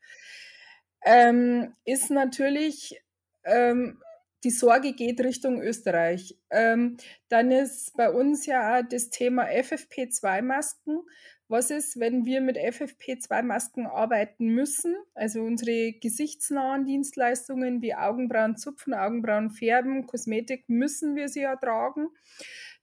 ähm, 1.04 1.74
ist 1.84 2.10
natürlich, 2.10 3.00
ähm, 3.44 3.98
die 4.44 4.50
Sorge 4.50 4.92
geht 4.94 5.20
Richtung 5.20 5.60
Österreich. 5.60 6.38
Ähm, 6.50 6.96
dann 7.28 7.50
ist 7.50 7.96
bei 7.96 8.10
uns 8.10 8.46
ja 8.46 8.82
das 8.82 9.10
Thema 9.10 9.44
FFP2-Masken. 9.44 11.00
Was 11.48 11.70
ist, 11.70 11.98
wenn 11.98 12.24
wir 12.24 12.40
mit 12.40 12.56
FFP2-Masken 12.56 13.86
arbeiten 13.86 14.46
müssen? 14.46 14.94
Also 15.14 15.42
unsere 15.42 15.92
gesichtsnahen 15.94 16.84
Dienstleistungen 16.84 17.82
wie 17.82 17.94
Augenbrauen 17.94 18.56
zupfen, 18.56 18.94
Augenbrauen 18.94 19.50
färben, 19.50 20.06
Kosmetik 20.06 20.68
müssen 20.68 21.16
wir 21.16 21.28
sie 21.28 21.40
ja 21.40 21.56
tragen. 21.56 22.08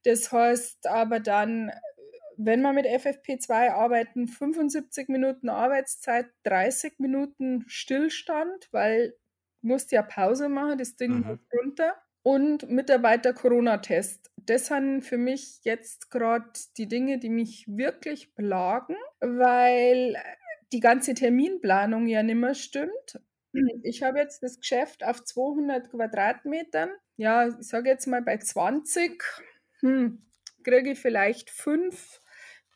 Das 0.03 0.31
heißt 0.31 0.85
aber 0.85 1.19
dann 1.19 1.71
wenn 2.37 2.61
wir 2.61 2.73
mit 2.73 2.85
FFP2 2.85 3.71
arbeiten, 3.71 4.27
75 4.27 5.09
Minuten 5.09 5.49
Arbeitszeit, 5.49 6.27
30 6.43 6.99
Minuten 6.99 7.65
Stillstand, 7.67 8.69
weil 8.71 9.15
du 9.61 9.67
musst 9.67 9.91
ja 9.91 10.03
Pause 10.03 10.49
machen, 10.49 10.77
das 10.77 10.95
Ding 10.95 11.19
mhm. 11.19 11.39
runter. 11.53 11.95
Und 12.23 12.69
Mitarbeiter-Corona-Test. 12.69 14.31
Das 14.35 14.67
sind 14.67 15.01
für 15.03 15.17
mich 15.17 15.61
jetzt 15.63 16.11
gerade 16.11 16.49
die 16.75 16.87
Dinge, 16.87 17.19
die 17.19 17.29
mich 17.29 17.65
wirklich 17.69 18.35
plagen, 18.35 18.95
weil 19.21 20.17
die 20.73 20.81
ganze 20.81 21.13
Terminplanung 21.13 22.05
ja 22.07 22.23
nicht 22.23 22.35
mehr 22.35 22.53
stimmt. 22.53 23.21
Ich 23.81 24.03
habe 24.03 24.19
jetzt 24.19 24.43
das 24.43 24.59
Geschäft 24.59 25.05
auf 25.05 25.23
200 25.23 25.89
Quadratmetern. 25.89 26.89
Ja, 27.15 27.47
ich 27.47 27.67
sage 27.67 27.89
jetzt 27.89 28.07
mal 28.07 28.21
bei 28.21 28.37
20, 28.37 29.23
hm, 29.79 30.21
kriege 30.63 30.91
ich 30.91 30.99
vielleicht 30.99 31.49
fünf 31.49 32.19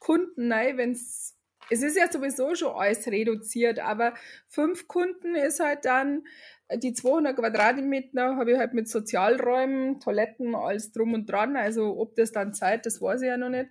Kunden, 0.02 0.50
nein, 0.50 0.78
wenn 0.78 0.92
es, 0.92 1.38
es 1.70 1.84
ist 1.84 1.96
ja 1.96 2.12
sowieso 2.12 2.56
schon 2.56 2.76
alles 2.76 3.08
reduziert, 3.08 3.80
aber 3.80 4.14
fünf 4.50 4.88
Kunden 4.88 5.36
ist 5.36 5.62
halt 5.62 5.86
dann, 5.86 6.24
äh, 6.72 6.78
die 6.78 6.94
200 6.94 7.38
Quadratmeter 7.38 8.36
habe 8.36 8.54
ich 8.54 8.58
halt 8.58 8.74
mit 8.74 8.90
Sozialräumen, 8.90 10.00
Toiletten, 10.00 10.56
alles 10.56 10.92
drum 10.92 11.14
und 11.14 11.30
dran. 11.30 11.56
Also 11.56 11.98
ob 12.00 12.16
das 12.16 12.32
dann 12.32 12.54
Zeit, 12.54 12.86
das 12.86 13.02
weiß 13.02 13.22
ich 13.22 13.28
ja 13.28 13.38
noch 13.38 13.50
nicht. 13.50 13.68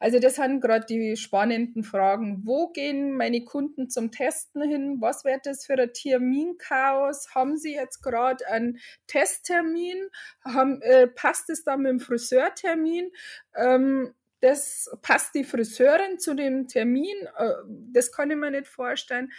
Also 0.00 0.18
das 0.20 0.36
sind 0.36 0.60
gerade 0.60 0.86
die 0.86 1.16
spannenden 1.16 1.84
Fragen. 1.84 2.42
Wo 2.44 2.68
gehen 2.68 3.12
meine 3.12 3.44
Kunden 3.44 3.90
zum 3.90 4.10
Testen 4.10 4.62
hin? 4.62 4.96
Was 5.00 5.24
wird 5.24 5.44
das 5.44 5.66
für 5.66 5.74
ein 5.74 5.92
Terminchaos? 5.92 7.34
Haben 7.34 7.56
sie 7.58 7.74
jetzt 7.74 8.02
gerade 8.02 8.46
einen 8.48 8.78
Testtermin? 9.06 10.08
Haben, 10.44 10.80
äh, 10.82 11.08
passt 11.08 11.50
es 11.50 11.64
dann 11.64 11.82
mit 11.82 11.90
dem 11.90 12.00
Friseurtermin? 12.00 13.10
Ähm, 13.56 14.14
das 14.40 14.90
passt 15.02 15.34
die 15.34 15.44
Friseurin 15.44 16.18
zu 16.18 16.34
dem 16.34 16.68
Termin, 16.68 17.16
äh, 17.36 17.52
das 17.92 18.12
kann 18.12 18.30
ich 18.30 18.36
mir 18.36 18.50
nicht 18.50 18.68
vorstellen. 18.68 19.32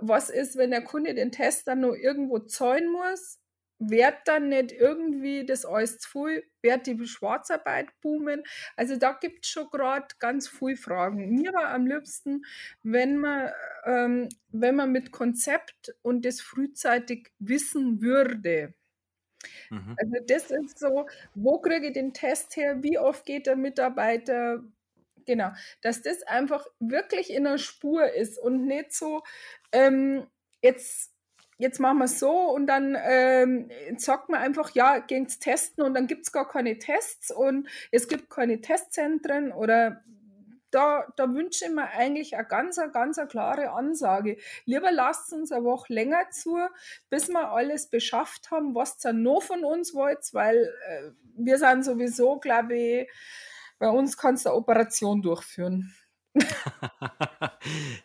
Was 0.00 0.30
ist, 0.30 0.56
wenn 0.56 0.70
der 0.70 0.82
Kunde 0.82 1.14
den 1.14 1.32
Test 1.32 1.68
dann 1.68 1.80
noch 1.80 1.94
irgendwo 1.94 2.38
zahlen 2.40 2.90
muss? 2.90 3.38
Wird 3.78 4.16
dann 4.26 4.48
nicht 4.48 4.72
irgendwie 4.72 5.44
das 5.44 5.64
alles 5.64 5.98
zu 5.98 6.08
viel? 6.08 6.44
Wird 6.62 6.86
die 6.86 7.04
Schwarzarbeit 7.04 7.88
boomen? 8.00 8.44
Also 8.76 8.96
da 8.96 9.12
gibt 9.12 9.44
es 9.44 9.50
schon 9.50 9.68
gerade 9.70 10.06
ganz 10.20 10.48
viele 10.48 10.76
Fragen. 10.76 11.30
Mir 11.30 11.52
war 11.52 11.68
am 11.68 11.86
liebsten, 11.86 12.44
wenn 12.82 13.16
man, 13.18 13.50
ähm, 13.84 14.28
wenn 14.50 14.76
man 14.76 14.92
mit 14.92 15.10
Konzept 15.10 15.94
und 16.02 16.24
das 16.24 16.40
frühzeitig 16.40 17.32
wissen 17.40 18.00
würde. 18.00 18.74
Mhm. 19.70 19.96
Also 19.98 20.24
das 20.26 20.50
ist 20.50 20.78
so, 20.78 21.06
wo 21.34 21.58
kriege 21.58 21.88
ich 21.88 21.92
den 21.92 22.12
Test 22.12 22.56
her, 22.56 22.82
wie 22.82 22.98
oft 22.98 23.24
geht 23.26 23.46
der 23.46 23.56
Mitarbeiter, 23.56 24.62
genau, 25.26 25.50
dass 25.80 26.02
das 26.02 26.22
einfach 26.24 26.66
wirklich 26.80 27.32
in 27.32 27.44
der 27.44 27.58
Spur 27.58 28.12
ist 28.12 28.38
und 28.38 28.66
nicht 28.66 28.92
so, 28.92 29.22
ähm, 29.72 30.26
jetzt 30.62 31.12
jetzt 31.58 31.78
machen 31.78 31.98
wir 31.98 32.06
es 32.06 32.18
so 32.18 32.30
und 32.30 32.66
dann 32.66 32.96
ähm, 33.00 33.70
sagt 33.96 34.28
man 34.28 34.40
einfach, 34.40 34.74
ja, 34.74 34.98
geht's 34.98 35.38
testen 35.38 35.84
und 35.84 35.94
dann 35.94 36.08
gibt 36.08 36.26
es 36.26 36.32
gar 36.32 36.48
keine 36.48 36.78
Tests 36.78 37.30
und 37.30 37.68
es 37.92 38.08
gibt 38.08 38.30
keine 38.30 38.60
Testzentren 38.60 39.52
oder 39.52 40.02
da, 40.72 41.06
da 41.16 41.32
wünsche 41.32 41.66
ich 41.66 41.70
mir 41.70 41.88
eigentlich 41.90 42.34
eine 42.34 42.46
ganz, 42.46 42.78
eine 42.78 42.90
ganz 42.90 43.18
eine 43.18 43.28
klare 43.28 43.70
Ansage. 43.70 44.38
Lieber 44.64 44.90
lasst 44.90 45.32
uns 45.32 45.52
eine 45.52 45.64
Woche 45.64 45.92
länger 45.92 46.30
zu, 46.30 46.58
bis 47.10 47.28
wir 47.28 47.50
alles 47.50 47.88
beschafft 47.88 48.50
haben, 48.50 48.74
was 48.74 48.98
dann 48.98 49.22
noch 49.22 49.42
von 49.42 49.64
uns 49.64 49.94
wollt, 49.94 50.32
weil 50.32 50.56
äh, 50.56 51.10
wir 51.36 51.58
sind 51.58 51.84
sowieso, 51.84 52.38
glaube 52.38 52.76
ich, 52.76 53.10
bei 53.78 53.88
uns 53.88 54.16
kannst 54.16 54.46
du 54.46 54.50
eine 54.50 54.58
Operation 54.58 55.22
durchführen. 55.22 55.94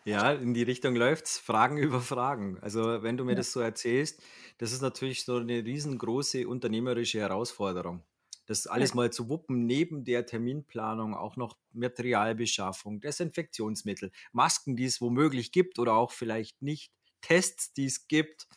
ja, 0.06 0.34
in 0.34 0.54
die 0.54 0.64
Richtung 0.64 0.96
läuft's. 0.96 1.38
Fragen 1.38 1.78
über 1.78 2.02
Fragen. 2.02 2.58
Also, 2.62 3.02
wenn 3.02 3.16
du 3.16 3.24
mir 3.24 3.32
ja. 3.32 3.38
das 3.38 3.54
so 3.54 3.62
erzählst, 3.62 4.22
das 4.58 4.74
ist 4.74 4.82
natürlich 4.82 5.24
so 5.24 5.38
eine 5.38 5.64
riesengroße 5.64 6.48
unternehmerische 6.48 7.20
Herausforderung 7.20 8.04
das 8.48 8.66
alles 8.66 8.94
mal 8.94 9.12
zu 9.12 9.30
wuppen, 9.30 9.66
neben 9.66 10.04
der 10.06 10.26
Terminplanung 10.26 11.14
auch 11.14 11.36
noch 11.36 11.58
Materialbeschaffung, 11.74 13.02
Desinfektionsmittel, 13.02 14.12
Masken, 14.32 14.76
die 14.76 14.86
es 14.86 15.02
womöglich 15.02 15.52
gibt 15.52 15.80
oder 15.80 15.94
auch 15.94 16.12
vielleicht 16.12 16.62
nicht, 16.62 16.94
Tests, 17.22 17.74
die 17.74 17.86
es 17.86 18.08
gibt 18.08 18.48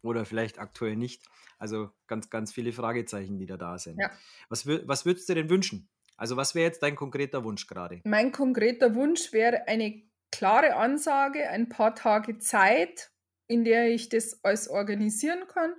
oder 0.00 0.24
vielleicht 0.24 0.58
aktuell 0.58 0.96
nicht. 0.96 1.24
Also 1.58 1.90
ganz, 2.06 2.30
ganz 2.30 2.52
viele 2.52 2.72
Fragezeichen, 2.72 3.38
die 3.38 3.46
da 3.46 3.56
da 3.56 3.78
sind. 3.78 3.98
Ja. 3.98 4.10
Was, 4.48 4.66
was 4.66 5.04
würdest 5.04 5.28
du 5.28 5.34
denn 5.34 5.50
wünschen? 5.50 5.88
Also 6.16 6.36
was 6.36 6.54
wäre 6.54 6.66
jetzt 6.66 6.82
dein 6.82 6.94
konkreter 6.94 7.42
Wunsch 7.44 7.66
gerade? 7.66 8.00
Mein 8.04 8.30
konkreter 8.30 8.94
Wunsch 8.94 9.32
wäre 9.32 9.66
eine 9.66 10.02
klare 10.30 10.76
Ansage, 10.76 11.48
ein 11.48 11.68
paar 11.68 11.96
Tage 11.96 12.38
Zeit, 12.38 13.10
in 13.48 13.64
der 13.64 13.90
ich 13.90 14.08
das 14.08 14.42
alles 14.44 14.68
organisieren 14.68 15.46
kann. 15.48 15.74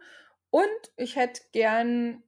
Und 0.49 0.67
ich 0.97 1.15
hätte 1.15 1.41
gern 1.53 2.23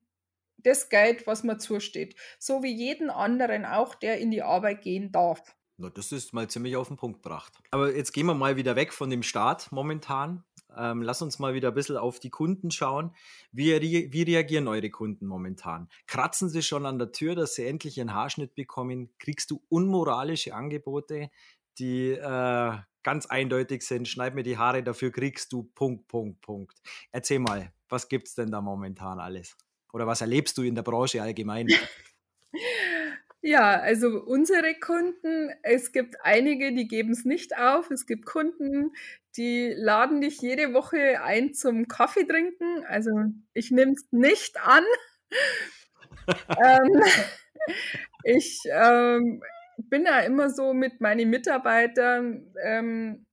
das 0.58 0.90
Geld, 0.90 1.28
was 1.28 1.44
mir 1.44 1.58
zusteht. 1.58 2.16
So 2.40 2.64
wie 2.64 2.74
jeden 2.74 3.10
anderen 3.10 3.66
auch, 3.66 3.96
der 3.96 4.20
in 4.20 4.32
die 4.32 4.42
Arbeit 4.42 4.82
gehen 4.82 5.12
darf. 5.12 5.56
Na, 5.78 5.90
das 5.90 6.14
ist 6.14 6.34
mal 6.34 6.50
ziemlich 6.50 6.78
auf 6.78 6.88
den 6.88 6.96
Punkt 6.96 7.22
gebracht. 7.22 7.54
Aber 7.72 7.94
jetzt 7.94 8.14
gehen 8.14 8.28
wir 8.28 8.34
mal 8.34 8.56
wieder 8.56 8.78
weg 8.78 8.94
von 8.94 9.10
dem 9.10 9.24
Staat 9.24 9.72
momentan. 9.74 10.46
Ähm, 10.78 11.02
lass 11.02 11.22
uns 11.22 11.38
mal 11.38 11.54
wieder 11.54 11.70
ein 11.70 11.74
bisschen 11.74 11.98
auf 11.98 12.20
die 12.20 12.30
Kunden 12.30 12.72
schauen. 12.72 13.14
Wie, 13.52 13.72
wie 13.82 14.22
reagieren 14.24 14.70
eure 14.70 14.90
Kunden 14.90 15.26
momentan? 15.26 15.90
Kratzen 16.08 16.50
sie 16.50 16.64
schon 16.64 16.86
an 16.86 16.98
der 16.98 17.12
Tür, 17.12 17.36
dass 17.36 17.56
sie 17.56 17.66
endlich 17.66 18.00
einen 18.00 18.14
Haarschnitt 18.14 18.56
bekommen? 18.56 19.14
Kriegst 19.20 19.52
du 19.52 19.64
unmoralische 19.68 20.56
Angebote, 20.56 21.30
die 21.78 22.12
äh, 22.12 22.78
ganz 23.04 23.26
eindeutig 23.26 23.82
sind? 23.82 24.08
Schneid 24.08 24.34
mir 24.34 24.44
die 24.44 24.58
Haare, 24.58 24.82
dafür 24.82 25.12
kriegst 25.12 25.52
du 25.52 25.64
Punkt, 25.76 26.08
Punkt, 26.08 26.42
Punkt. 26.42 26.82
Erzähl 27.12 27.40
mal, 27.40 27.74
was 27.90 28.08
gibt's 28.08 28.34
denn 28.36 28.50
da 28.50 28.62
momentan 28.62 29.20
alles? 29.20 29.58
Oder 29.96 30.08
was 30.08 30.20
erlebst 30.20 30.58
du 30.58 30.64
in 30.64 30.76
der 30.76 30.84
Branche 30.84 31.22
allgemein? 31.22 31.70
Ja, 33.42 33.80
also 33.80 34.24
unsere 34.26 34.74
Kunden, 34.74 35.52
es 35.62 35.92
gibt 35.92 36.16
einige, 36.22 36.74
die 36.74 36.88
geben 36.88 37.12
es 37.12 37.24
nicht 37.24 37.58
auf. 37.58 37.92
Es 37.92 38.06
gibt 38.06 38.26
Kunden, 38.26 38.92
die 39.38 39.72
laden 39.78 40.20
dich 40.20 40.42
jede 40.42 40.74
Woche 40.74 41.22
ein 41.22 41.54
zum 41.54 41.88
Kaffee 41.88 42.26
trinken. 42.26 42.84
Also 42.88 43.12
ich 43.54 43.72
nehme 43.72 43.94
es 43.94 44.06
nicht 44.12 44.60
an. 44.60 44.84
ähm, 46.62 47.04
ich 48.24 48.64
ähm, 48.70 49.44
bin 49.78 50.06
ja 50.06 50.20
immer 50.22 50.50
so 50.50 50.74
mit 50.74 51.00
meinen 51.00 51.30
Mitarbeitern, 51.30 52.54
ähm, 52.64 53.26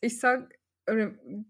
ich 0.00 0.20
sage, 0.20 0.48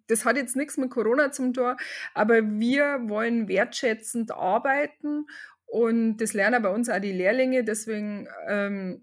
das 0.07 0.25
hat 0.25 0.37
jetzt 0.37 0.57
nichts 0.57 0.77
mit 0.77 0.91
Corona 0.91 1.31
zum 1.33 1.53
Tor, 1.53 1.77
aber 2.15 2.43
wir 2.43 3.09
wollen 3.09 3.49
wertschätzend 3.49 4.33
arbeiten 4.33 5.27
und 5.67 6.17
das 6.19 6.33
lernen 6.33 6.63
bei 6.63 6.71
uns 6.71 6.89
auch 6.89 6.99
die 6.99 7.13
Lehrlinge. 7.13 7.63
Deswegen 7.63 8.29
ähm, 8.47 9.03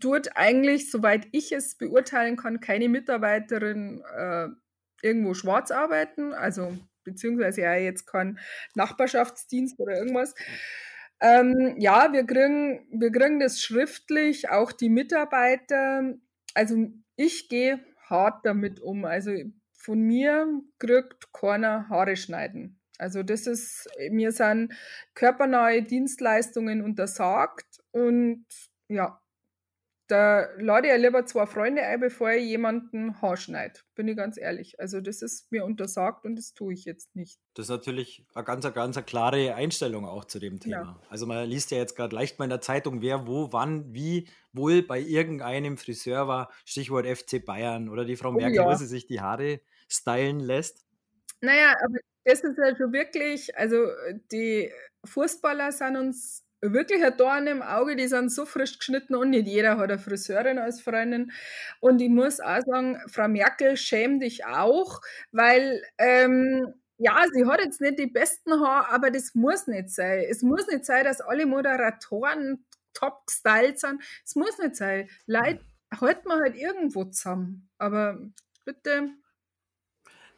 tut 0.00 0.30
eigentlich, 0.36 0.90
soweit 0.90 1.26
ich 1.32 1.52
es 1.52 1.76
beurteilen 1.76 2.36
kann, 2.36 2.60
keine 2.60 2.88
Mitarbeiterin 2.88 4.02
äh, 4.16 4.48
irgendwo 5.02 5.34
schwarz 5.34 5.70
arbeiten, 5.70 6.32
also 6.32 6.76
beziehungsweise 7.04 7.62
ja 7.62 7.74
jetzt 7.74 8.06
kein 8.06 8.38
Nachbarschaftsdienst 8.74 9.78
oder 9.80 9.96
irgendwas. 9.96 10.34
Ähm, 11.20 11.74
ja, 11.78 12.12
wir 12.12 12.24
kriegen, 12.24 12.86
wir 12.92 13.10
kriegen 13.10 13.40
das 13.40 13.60
schriftlich, 13.60 14.48
auch 14.48 14.72
die 14.72 14.88
Mitarbeiter. 14.88 16.14
Also 16.54 16.90
ich 17.16 17.48
gehe 17.48 17.80
hart 18.10 18.44
damit 18.44 18.80
um. 18.80 19.04
Also 19.04 19.32
von 19.72 20.00
mir 20.00 20.60
kriegt 20.78 21.32
keiner 21.32 21.88
Haare 21.88 22.16
schneiden. 22.16 22.80
Also 22.98 23.22
das 23.22 23.46
ist, 23.46 23.88
mir 24.10 24.32
sind 24.32 24.74
körpernahe 25.14 25.82
Dienstleistungen 25.82 26.82
untersagt 26.82 27.66
und 27.92 28.44
ja, 28.88 29.19
da 30.10 30.48
lade 30.58 30.88
ich 30.88 31.00
lieber 31.00 31.24
zwei 31.24 31.46
Freunde 31.46 31.82
ein, 31.82 32.00
bevor 32.00 32.32
ich 32.32 32.44
jemanden 32.44 33.20
haarschneide, 33.22 33.80
bin 33.94 34.08
ich 34.08 34.16
ganz 34.16 34.36
ehrlich. 34.36 34.80
Also 34.80 35.00
das 35.00 35.22
ist 35.22 35.50
mir 35.52 35.64
untersagt 35.64 36.24
und 36.24 36.36
das 36.36 36.52
tue 36.52 36.72
ich 36.72 36.84
jetzt 36.84 37.14
nicht. 37.14 37.38
Das 37.54 37.66
ist 37.66 37.70
natürlich 37.70 38.26
eine 38.34 38.44
ganz, 38.44 38.72
ganz 38.74 39.04
klare 39.06 39.54
Einstellung 39.54 40.04
auch 40.04 40.24
zu 40.24 40.38
dem 40.38 40.58
Thema. 40.58 40.76
Ja. 40.76 41.00
Also 41.08 41.26
man 41.26 41.48
liest 41.48 41.70
ja 41.70 41.78
jetzt 41.78 41.94
gerade 41.94 42.14
leicht 42.14 42.38
mal 42.38 42.46
in 42.46 42.50
der 42.50 42.60
Zeitung, 42.60 43.02
wer 43.02 43.26
wo, 43.26 43.52
wann, 43.52 43.94
wie 43.94 44.28
wohl 44.52 44.82
bei 44.82 44.98
irgendeinem 44.98 45.76
Friseur 45.76 46.26
war, 46.26 46.50
Stichwort 46.64 47.06
FC 47.06 47.44
Bayern 47.44 47.88
oder 47.88 48.04
die 48.04 48.16
Frau 48.16 48.30
oh 48.30 48.32
Merkel, 48.32 48.60
oh, 48.60 48.64
ja. 48.64 48.70
wo 48.70 48.74
sie 48.74 48.86
sich 48.86 49.06
die 49.06 49.20
Haare 49.20 49.60
stylen 49.88 50.40
lässt. 50.40 50.84
Naja, 51.40 51.74
aber 51.84 51.98
das 52.24 52.40
ist 52.40 52.58
also 52.58 52.92
wirklich, 52.92 53.56
also 53.56 53.86
die 54.32 54.72
Fußballer 55.04 55.72
sind 55.72 55.96
uns 55.96 56.44
wirklich 56.60 57.04
ein 57.04 57.16
Dorn 57.16 57.46
im 57.46 57.62
Auge, 57.62 57.96
die 57.96 58.08
sind 58.08 58.30
so 58.30 58.44
frisch 58.46 58.78
geschnitten 58.78 59.14
und 59.14 59.30
nicht 59.30 59.46
jeder 59.46 59.78
hat 59.78 59.90
eine 59.90 59.98
Friseurin 59.98 60.58
als 60.58 60.80
Freundin. 60.80 61.32
Und 61.80 62.00
ich 62.00 62.10
muss 62.10 62.40
auch 62.40 62.60
sagen, 62.66 63.00
Frau 63.08 63.28
Merkel, 63.28 63.76
schäm 63.76 64.20
dich 64.20 64.44
auch, 64.44 65.00
weil 65.32 65.82
ähm, 65.98 66.74
ja, 66.98 67.24
sie 67.32 67.46
hat 67.46 67.60
jetzt 67.60 67.80
nicht 67.80 67.98
die 67.98 68.06
besten 68.06 68.52
Haare, 68.60 68.90
aber 68.90 69.10
das 69.10 69.34
muss 69.34 69.66
nicht 69.66 69.88
sein. 69.88 70.24
Es 70.28 70.42
muss 70.42 70.66
nicht 70.68 70.84
sein, 70.84 71.04
dass 71.04 71.22
alle 71.22 71.46
Moderatoren 71.46 72.64
top 72.92 73.26
gestylt 73.26 73.78
sind. 73.80 74.02
Es 74.24 74.36
muss 74.36 74.58
nicht 74.58 74.76
sein. 74.76 75.08
Leute, 75.26 75.64
halten 75.98 76.28
wir 76.28 76.36
halt 76.40 76.56
irgendwo 76.56 77.04
zusammen. 77.04 77.68
Aber 77.78 78.18
bitte 78.66 79.10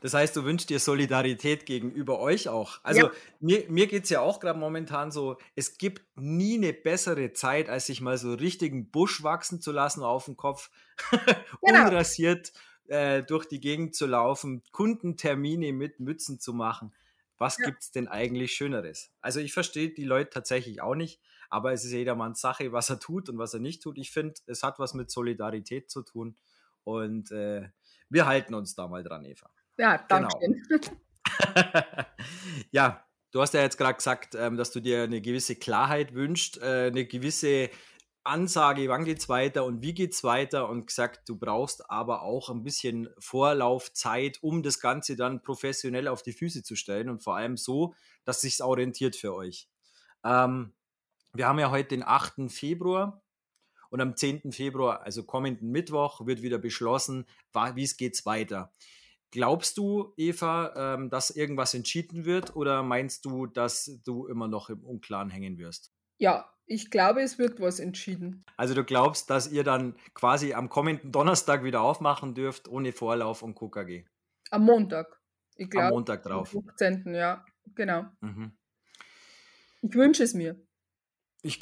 das 0.02 0.14
heißt, 0.14 0.34
du 0.34 0.44
wünschst 0.44 0.68
dir 0.68 0.80
Solidarität 0.80 1.64
gegenüber 1.64 2.18
euch 2.18 2.48
auch. 2.48 2.80
Also 2.82 3.02
ja. 3.02 3.12
mir, 3.38 3.64
mir 3.68 3.86
geht 3.86 4.04
es 4.04 4.10
ja 4.10 4.20
auch 4.20 4.40
gerade 4.40 4.58
momentan 4.58 5.12
so, 5.12 5.38
es 5.54 5.78
gibt 5.78 6.02
nie 6.16 6.56
eine 6.56 6.72
bessere 6.72 7.32
Zeit, 7.32 7.68
als 7.68 7.86
sich 7.86 8.00
mal 8.00 8.18
so 8.18 8.34
richtigen 8.34 8.90
Busch 8.90 9.22
wachsen 9.22 9.60
zu 9.60 9.70
lassen 9.70 10.02
auf 10.02 10.24
dem 10.24 10.36
Kopf, 10.36 10.70
genau. 11.62 11.84
unrasiert 11.86 12.52
äh, 12.88 13.22
durch 13.22 13.46
die 13.46 13.60
Gegend 13.60 13.94
zu 13.94 14.06
laufen, 14.06 14.64
Kundentermine 14.72 15.72
mit 15.72 16.00
Mützen 16.00 16.40
zu 16.40 16.52
machen. 16.52 16.92
Was 17.38 17.58
ja. 17.58 17.66
gibt 17.66 17.82
es 17.82 17.92
denn 17.92 18.08
eigentlich 18.08 18.54
Schöneres? 18.54 19.12
Also 19.20 19.38
ich 19.38 19.52
verstehe 19.52 19.90
die 19.90 20.04
Leute 20.04 20.30
tatsächlich 20.30 20.82
auch 20.82 20.96
nicht, 20.96 21.20
aber 21.48 21.72
es 21.72 21.84
ist 21.84 21.92
jedermanns 21.92 22.40
Sache, 22.40 22.72
was 22.72 22.90
er 22.90 22.98
tut 22.98 23.28
und 23.28 23.38
was 23.38 23.54
er 23.54 23.60
nicht 23.60 23.84
tut. 23.84 23.98
Ich 23.98 24.10
finde, 24.10 24.34
es 24.46 24.64
hat 24.64 24.80
was 24.80 24.94
mit 24.94 25.12
Solidarität 25.12 25.92
zu 25.92 26.02
tun 26.02 26.34
und 26.82 27.30
äh, 27.30 27.68
wir 28.08 28.26
halten 28.26 28.54
uns 28.54 28.74
da 28.74 28.88
mal 28.88 29.04
dran, 29.04 29.24
Eva. 29.24 29.48
Ja, 29.76 29.98
danke. 30.08 30.35
Genau. 30.40 30.78
ja, 32.70 33.04
du 33.30 33.40
hast 33.40 33.54
ja 33.54 33.61
jetzt 33.61 33.78
gerade 33.78 33.94
gesagt, 33.94 34.35
ähm, 34.35 34.56
dass 34.56 34.70
du 34.70 34.80
dir 34.80 35.02
eine 35.02 35.20
gewisse 35.20 35.56
Klarheit 35.56 36.14
wünschst, 36.14 36.58
äh, 36.58 36.88
eine 36.88 37.06
gewisse 37.06 37.70
Ansage, 38.24 38.88
wann 38.88 39.04
geht 39.04 39.18
es 39.18 39.28
weiter 39.28 39.64
und 39.64 39.82
wie 39.82 39.94
geht 39.94 40.12
es 40.12 40.22
weiter 40.22 40.68
und 40.68 40.87
gesagt, 40.87 41.28
du 41.28 41.37
brauchst 41.37 41.90
aber 41.90 42.22
auch 42.22 42.50
ein 42.50 42.62
bisschen 42.62 43.08
Vorlaufzeit, 43.18 44.38
um 44.42 44.62
das 44.62 44.78
Ganze 44.78 45.16
dann 45.16 45.42
professionell 45.42 46.06
auf 46.06 46.22
die 46.22 46.32
Füße 46.32 46.62
zu 46.62 46.76
stellen 46.76 47.08
und 47.08 47.22
vor 47.22 47.37
allem 47.37 47.56
so, 47.56 47.94
dass 48.24 48.42
sich 48.42 48.62
orientiert 48.62 49.16
für 49.16 49.35
euch. 49.35 49.68
Ähm, 50.24 50.72
wir 51.32 51.48
haben 51.48 51.58
ja 51.58 51.70
heute 51.70 51.88
den 51.88 52.04
8. 52.04 52.48
Februar 52.48 53.22
und 53.90 54.00
am 54.00 54.16
10. 54.16 54.52
Februar, 54.52 55.02
also 55.02 55.24
kommenden 55.24 55.70
Mittwoch, 55.70 56.24
wird 56.24 56.42
wieder 56.42 56.58
beschlossen, 56.58 57.26
wie 57.74 57.82
es 57.82 57.96
geht 57.96 58.24
weiter. 58.24 58.70
Glaubst 59.32 59.78
du, 59.78 60.12
Eva, 60.18 60.94
ähm, 60.94 61.08
dass 61.08 61.30
irgendwas 61.30 61.72
entschieden 61.72 62.26
wird 62.26 62.54
oder 62.54 62.82
meinst 62.82 63.24
du, 63.24 63.46
dass 63.46 64.00
du 64.04 64.26
immer 64.26 64.46
noch 64.46 64.68
im 64.68 64.84
Unklaren 64.84 65.30
hängen 65.30 65.56
wirst? 65.56 65.90
Ja, 66.18 66.52
ich 66.66 66.90
glaube, 66.90 67.22
es 67.22 67.38
wird 67.38 67.58
was 67.58 67.80
entschieden. 67.80 68.44
Also 68.58 68.74
du 68.74 68.84
glaubst, 68.84 69.30
dass 69.30 69.50
ihr 69.50 69.64
dann 69.64 69.96
quasi 70.12 70.52
am 70.52 70.68
kommenden 70.68 71.12
Donnerstag 71.12 71.64
wieder 71.64 71.80
aufmachen 71.80 72.34
dürft, 72.34 72.68
ohne 72.68 72.92
Vorlauf 72.92 73.42
und 73.42 73.54
KKG? 73.54 74.04
Am 74.50 74.66
Montag. 74.66 75.18
Ich 75.56 75.70
glaube, 75.70 75.86
am 75.86 75.92
Montag 75.94 76.22
drauf. 76.22 76.54
Am 76.54 76.62
15. 76.78 77.14
Ja, 77.14 77.44
genau. 77.74 78.04
Mhm. 78.20 78.52
Ich 79.80 79.94
wünsche 79.94 80.24
es 80.24 80.34
mir. 80.34 80.60
Ich, 81.44 81.59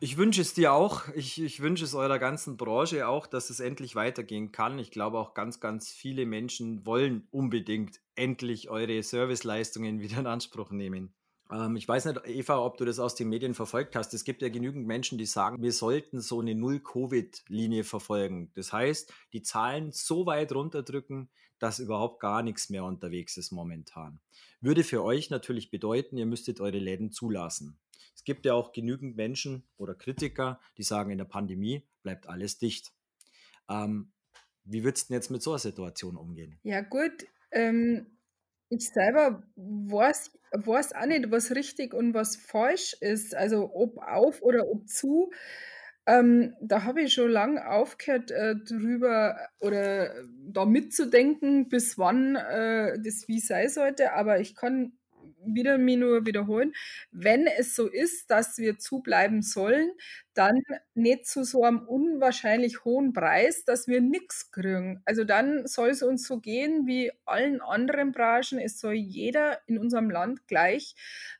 ich 0.00 0.16
wünsche 0.16 0.40
es 0.40 0.54
dir 0.54 0.72
auch. 0.72 1.06
Ich, 1.14 1.40
ich 1.40 1.60
wünsche 1.60 1.84
es 1.84 1.94
eurer 1.94 2.18
ganzen 2.18 2.56
Branche 2.56 3.06
auch, 3.06 3.28
dass 3.28 3.48
es 3.48 3.60
endlich 3.60 3.94
weitergehen 3.94 4.50
kann. 4.50 4.80
Ich 4.80 4.90
glaube 4.90 5.18
auch 5.18 5.34
ganz, 5.34 5.60
ganz 5.60 5.90
viele 5.92 6.26
Menschen 6.26 6.84
wollen 6.84 7.28
unbedingt 7.30 8.00
endlich 8.16 8.70
eure 8.70 9.00
Serviceleistungen 9.04 10.00
wieder 10.00 10.18
in 10.18 10.26
Anspruch 10.26 10.72
nehmen. 10.72 11.14
Ähm, 11.48 11.76
ich 11.76 11.86
weiß 11.86 12.06
nicht, 12.06 12.20
Eva, 12.26 12.58
ob 12.58 12.76
du 12.76 12.84
das 12.84 12.98
aus 12.98 13.14
den 13.14 13.28
Medien 13.28 13.54
verfolgt 13.54 13.94
hast. 13.94 14.14
Es 14.14 14.24
gibt 14.24 14.42
ja 14.42 14.48
genügend 14.48 14.88
Menschen, 14.88 15.16
die 15.16 15.26
sagen, 15.26 15.62
wir 15.62 15.72
sollten 15.72 16.20
so 16.20 16.40
eine 16.40 16.56
Null-Covid-Linie 16.56 17.84
verfolgen. 17.84 18.50
Das 18.54 18.72
heißt, 18.72 19.12
die 19.32 19.42
Zahlen 19.42 19.92
so 19.92 20.26
weit 20.26 20.52
runterdrücken, 20.52 21.30
dass 21.60 21.78
überhaupt 21.78 22.18
gar 22.18 22.42
nichts 22.42 22.68
mehr 22.68 22.82
unterwegs 22.84 23.36
ist 23.36 23.52
momentan. 23.52 24.18
Würde 24.60 24.82
für 24.82 25.04
euch 25.04 25.30
natürlich 25.30 25.70
bedeuten, 25.70 26.16
ihr 26.16 26.26
müsstet 26.26 26.60
eure 26.60 26.78
Läden 26.78 27.12
zulassen. 27.12 27.78
Es 28.14 28.24
gibt 28.24 28.46
ja 28.46 28.54
auch 28.54 28.72
genügend 28.72 29.16
Menschen 29.16 29.64
oder 29.76 29.94
Kritiker, 29.94 30.60
die 30.76 30.82
sagen, 30.82 31.10
in 31.10 31.18
der 31.18 31.24
Pandemie 31.24 31.86
bleibt 32.02 32.28
alles 32.28 32.58
dicht. 32.58 32.92
Ähm, 33.68 34.12
wie 34.64 34.84
würdest 34.84 35.08
du 35.08 35.14
jetzt 35.14 35.30
mit 35.30 35.42
so 35.42 35.52
einer 35.52 35.58
Situation 35.58 36.16
umgehen? 36.16 36.58
Ja, 36.62 36.82
gut. 36.82 37.26
Ähm, 37.50 38.18
ich 38.68 38.88
selber 38.90 39.42
weiß, 39.56 40.32
weiß 40.52 40.94
auch 40.94 41.06
nicht, 41.06 41.30
was 41.30 41.54
richtig 41.54 41.94
und 41.94 42.12
was 42.12 42.36
falsch 42.36 42.94
ist. 43.00 43.34
Also 43.34 43.70
ob 43.74 43.98
auf 43.98 44.42
oder 44.42 44.68
ob 44.68 44.86
zu. 44.88 45.30
Ähm, 46.06 46.54
da 46.60 46.84
habe 46.84 47.02
ich 47.02 47.12
schon 47.14 47.30
lange 47.30 47.68
aufgehört, 47.68 48.30
äh, 48.30 48.56
drüber 48.56 49.38
oder 49.60 50.14
da 50.50 50.64
mitzudenken, 50.64 51.68
bis 51.68 51.98
wann 51.98 52.36
äh, 52.36 52.98
das 53.02 53.28
wie 53.28 53.40
sein 53.40 53.68
sollte. 53.68 54.12
Aber 54.12 54.40
ich 54.40 54.54
kann 54.54 54.97
wieder 55.54 55.78
mir 55.78 55.96
nur 55.96 56.26
wiederholen, 56.26 56.72
wenn 57.10 57.46
es 57.46 57.74
so 57.74 57.86
ist, 57.86 58.30
dass 58.30 58.58
wir 58.58 58.78
zubleiben 58.78 59.42
sollen, 59.42 59.90
dann 60.34 60.60
nicht 60.94 61.26
zu 61.26 61.42
so 61.44 61.64
einem 61.64 61.80
unwahrscheinlich 61.80 62.84
hohen 62.84 63.12
Preis, 63.12 63.64
dass 63.64 63.88
wir 63.88 64.00
nichts 64.00 64.50
kriegen. 64.52 65.02
Also 65.04 65.24
dann 65.24 65.66
soll 65.66 65.90
es 65.90 66.02
uns 66.02 66.26
so 66.26 66.38
gehen 66.38 66.86
wie 66.86 67.10
allen 67.24 67.60
anderen 67.60 68.12
Branchen. 68.12 68.58
Es 68.58 68.78
soll 68.78 68.94
jeder 68.94 69.60
in 69.66 69.78
unserem 69.78 70.10
Land 70.10 70.46
gleich 70.46 70.94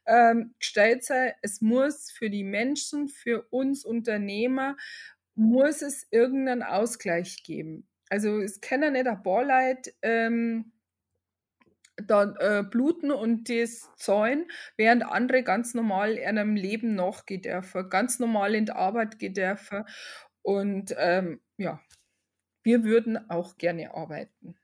ähm, 0.06 0.54
gestellt 0.58 1.04
sein. 1.04 1.32
Es 1.42 1.60
muss 1.60 2.10
für 2.10 2.30
die 2.30 2.44
Menschen, 2.44 3.08
für 3.08 3.42
uns 3.50 3.84
Unternehmer, 3.84 4.76
muss 5.34 5.82
es 5.82 6.06
irgendeinen 6.10 6.62
Ausgleich 6.64 7.44
geben. 7.44 7.86
Also 8.10 8.40
es 8.40 8.60
kann 8.60 8.82
ja 8.82 8.90
nicht 8.90 9.06
ein 9.06 9.22
Barleid 9.22 9.94
ähm, 10.02 10.72
da 12.06 12.34
äh, 12.38 12.62
bluten 12.62 13.10
und 13.10 13.48
das 13.48 13.90
zahlen, 13.96 14.50
während 14.76 15.04
andere 15.04 15.42
ganz 15.42 15.74
normal 15.74 16.12
in 16.12 16.38
einem 16.38 16.56
Leben 16.56 16.94
nachgehen 16.94 17.42
dürfen, 17.42 17.88
ganz 17.90 18.18
normal 18.18 18.54
in 18.54 18.66
die 18.66 18.72
Arbeit 18.72 19.18
gehen 19.18 19.34
dürfen. 19.34 19.84
Und 20.42 20.94
ähm, 20.96 21.40
ja, 21.56 21.80
wir 22.62 22.84
würden 22.84 23.30
auch 23.30 23.56
gerne 23.58 23.94
arbeiten. 23.94 24.56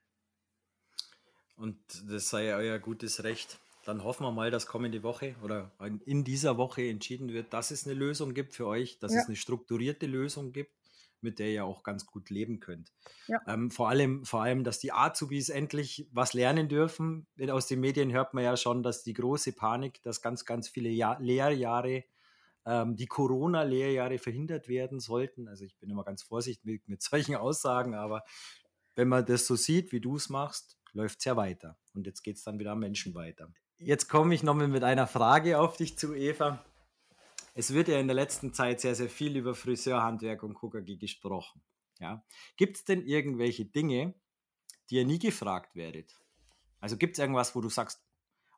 Und 1.56 1.78
das 2.08 2.30
sei 2.30 2.54
euer 2.54 2.78
gutes 2.78 3.24
Recht. 3.24 3.60
Dann 3.84 4.02
hoffen 4.02 4.24
wir 4.24 4.32
mal, 4.32 4.50
dass 4.50 4.66
kommende 4.66 5.02
Woche 5.02 5.34
oder 5.42 5.70
in 6.06 6.24
dieser 6.24 6.56
Woche 6.56 6.88
entschieden 6.88 7.32
wird, 7.32 7.52
dass 7.52 7.70
es 7.70 7.86
eine 7.86 7.94
Lösung 7.94 8.32
gibt 8.32 8.54
für 8.54 8.66
euch, 8.66 8.98
dass 8.98 9.12
ja. 9.12 9.20
es 9.20 9.26
eine 9.26 9.36
strukturierte 9.36 10.06
Lösung 10.06 10.52
gibt, 10.52 10.72
mit 11.24 11.40
der 11.40 11.48
ihr 11.48 11.64
auch 11.64 11.82
ganz 11.82 12.06
gut 12.06 12.30
leben 12.30 12.60
könnt. 12.60 12.92
Ja. 13.26 13.40
Ähm, 13.48 13.70
vor, 13.70 13.88
allem, 13.88 14.24
vor 14.24 14.42
allem, 14.42 14.62
dass 14.62 14.78
die 14.78 14.92
Azubis 14.92 15.48
endlich 15.48 16.08
was 16.12 16.34
lernen 16.34 16.68
dürfen. 16.68 17.26
Aus 17.48 17.66
den 17.66 17.80
Medien 17.80 18.12
hört 18.12 18.34
man 18.34 18.44
ja 18.44 18.56
schon, 18.56 18.82
dass 18.82 19.02
die 19.02 19.14
große 19.14 19.52
Panik, 19.54 20.02
dass 20.02 20.22
ganz, 20.22 20.44
ganz 20.44 20.68
viele 20.68 20.90
Jahr 20.90 21.20
Lehrjahre, 21.20 22.04
ähm, 22.66 22.96
die 22.96 23.06
Corona-Lehrjahre 23.06 24.18
verhindert 24.18 24.68
werden 24.68 25.00
sollten. 25.00 25.48
Also 25.48 25.64
ich 25.64 25.76
bin 25.78 25.90
immer 25.90 26.04
ganz 26.04 26.22
vorsichtig 26.22 26.64
mit, 26.64 26.88
mit 26.88 27.02
solchen 27.02 27.34
Aussagen, 27.36 27.94
aber 27.94 28.22
wenn 28.94 29.08
man 29.08 29.26
das 29.26 29.46
so 29.46 29.56
sieht, 29.56 29.92
wie 29.92 30.00
du 30.00 30.16
es 30.16 30.28
machst, 30.28 30.78
läuft 30.92 31.18
es 31.18 31.24
ja 31.24 31.36
weiter. 31.36 31.76
Und 31.94 32.06
jetzt 32.06 32.22
geht 32.22 32.36
es 32.36 32.44
dann 32.44 32.58
wieder 32.58 32.72
am 32.72 32.78
Menschen 32.78 33.14
weiter. 33.14 33.52
Jetzt 33.78 34.08
komme 34.08 34.34
ich 34.34 34.42
nochmal 34.42 34.68
mit 34.68 34.84
einer 34.84 35.06
Frage 35.06 35.58
auf 35.58 35.76
dich 35.76 35.98
zu, 35.98 36.14
Eva. 36.14 36.64
Es 37.54 37.72
wird 37.72 37.88
ja 37.88 37.98
in 38.00 38.08
der 38.08 38.16
letzten 38.16 38.52
Zeit 38.52 38.80
sehr, 38.80 38.94
sehr 38.94 39.08
viel 39.08 39.36
über 39.36 39.54
Friseurhandwerk 39.54 40.42
und 40.42 40.54
KKG 40.54 40.96
gesprochen. 40.96 41.62
Ja? 42.00 42.24
Gibt 42.56 42.76
es 42.76 42.84
denn 42.84 43.06
irgendwelche 43.06 43.64
Dinge, 43.64 44.14
die 44.90 44.96
ihr 44.96 45.06
nie 45.06 45.20
gefragt 45.20 45.76
werdet? 45.76 46.20
Also 46.80 46.96
gibt 46.96 47.16
es 47.16 47.20
irgendwas, 47.20 47.54
wo 47.54 47.60
du 47.60 47.68
sagst, 47.68 48.04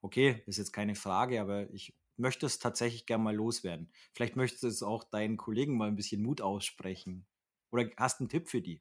okay, 0.01 0.43
ist 0.47 0.59
jetzt 0.59 0.73
keine 0.73 0.95
Frage, 0.95 1.41
aber 1.41 1.71
ich 1.71 1.95
möchte 2.17 2.47
es 2.47 2.59
tatsächlich 2.59 3.07
gerne 3.07 3.25
mal 3.25 3.35
loswerden. 3.35 3.91
Vielleicht 4.13 4.37
möchtest 4.37 4.63
du 4.63 4.69
es 4.69 4.83
auch 4.83 5.05
deinen 5.05 5.37
Kollegen 5.37 5.77
mal 5.77 5.89
ein 5.89 5.97
bisschen 5.97 6.23
Mut 6.23 6.41
aussprechen. 6.41 7.27
Oder 7.71 7.91
hast 7.97 8.21
du 8.21 8.25
einen 8.25 8.29
Tipp 8.31 8.49
für 8.49 8.63
die? 8.63 8.81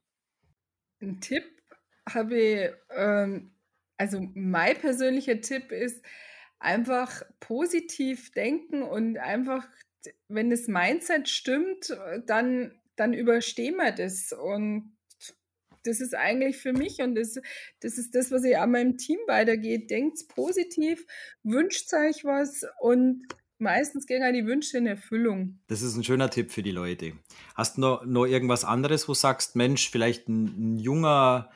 Ein 1.02 1.20
Tipp 1.20 1.44
habe 2.08 2.40
ich, 2.40 2.72
ähm, 2.92 3.54
also 3.98 4.22
mein 4.34 4.78
persönlicher 4.80 5.42
Tipp 5.42 5.72
ist, 5.72 6.04
einfach 6.60 7.22
positiv 7.40 8.32
denken 8.32 8.82
und 8.82 9.18
einfach, 9.18 9.68
wenn 10.28 10.50
das 10.50 10.68
Mindset 10.68 11.30
stimmt, 11.30 11.96
dann, 12.26 12.80
dann 12.96 13.14
überstehen 13.14 13.78
wir 13.78 13.92
das. 13.92 14.32
Und 14.32 14.96
das 15.84 16.02
ist 16.02 16.16
eigentlich 16.16 16.58
für 16.58 16.74
mich 16.74 17.00
und 17.00 17.16
das, 17.16 17.36
das 17.80 17.98
ist 17.98 18.16
das, 18.16 18.32
was 18.32 18.44
ich 18.44 18.58
an 18.58 18.72
meinem 18.72 18.98
Team 18.98 19.20
weitergeht. 19.28 19.90
Denkt 19.90 20.28
positiv, 20.30 21.06
wünscht 21.44 21.94
euch 21.94 22.24
was 22.24 22.66
und 22.80 23.28
meistens 23.58 24.06
gehen 24.06 24.34
die 24.34 24.46
Wünsche 24.46 24.78
in 24.78 24.88
Erfüllung. 24.88 25.60
Das 25.68 25.82
ist 25.82 25.96
ein 25.96 26.04
schöner 26.04 26.30
Tipp 26.30 26.52
für 26.52 26.64
die 26.64 26.72
Leute. 26.72 27.14
Hast 27.56 27.78
du 27.78 27.82
noch, 27.82 28.06
noch 28.06 28.26
irgendwas 28.26 28.66
anderes, 28.66 29.08
wo 29.08 29.14
du 29.14 29.20
sagst, 29.20 29.56
Mensch, 29.56 29.90
vielleicht 29.90 30.28
ein, 30.28 30.74
ein 30.74 30.78
junger 30.78 31.52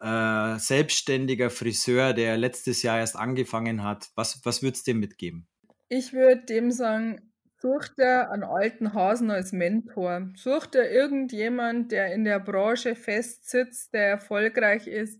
äh, 0.00 0.58
selbstständiger 0.58 1.50
Friseur, 1.50 2.12
der 2.12 2.36
letztes 2.36 2.82
Jahr 2.82 2.98
erst 2.98 3.16
angefangen 3.16 3.82
hat, 3.82 4.10
was, 4.14 4.44
was 4.44 4.62
würdest 4.62 4.86
du 4.86 4.92
dem 4.92 5.00
mitgeben? 5.00 5.48
Ich 5.88 6.12
würde 6.12 6.44
dem 6.44 6.70
sagen, 6.70 7.33
such 7.64 7.88
dir 7.96 8.30
einen 8.30 8.44
alten 8.44 8.92
Hasen 8.92 9.30
als 9.30 9.52
Mentor. 9.52 10.28
Such 10.36 10.66
dir 10.66 10.90
irgendjemand, 10.90 11.92
der 11.92 12.12
in 12.12 12.24
der 12.24 12.38
Branche 12.38 12.94
festsitzt, 12.94 13.94
der 13.94 14.06
erfolgreich 14.06 14.86
ist. 14.86 15.18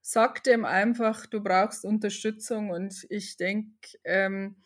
Sag 0.00 0.42
dem 0.44 0.64
einfach, 0.64 1.26
du 1.26 1.42
brauchst 1.42 1.84
Unterstützung 1.84 2.70
und 2.70 3.06
ich 3.10 3.36
denke, 3.36 3.98
ähm, 4.04 4.56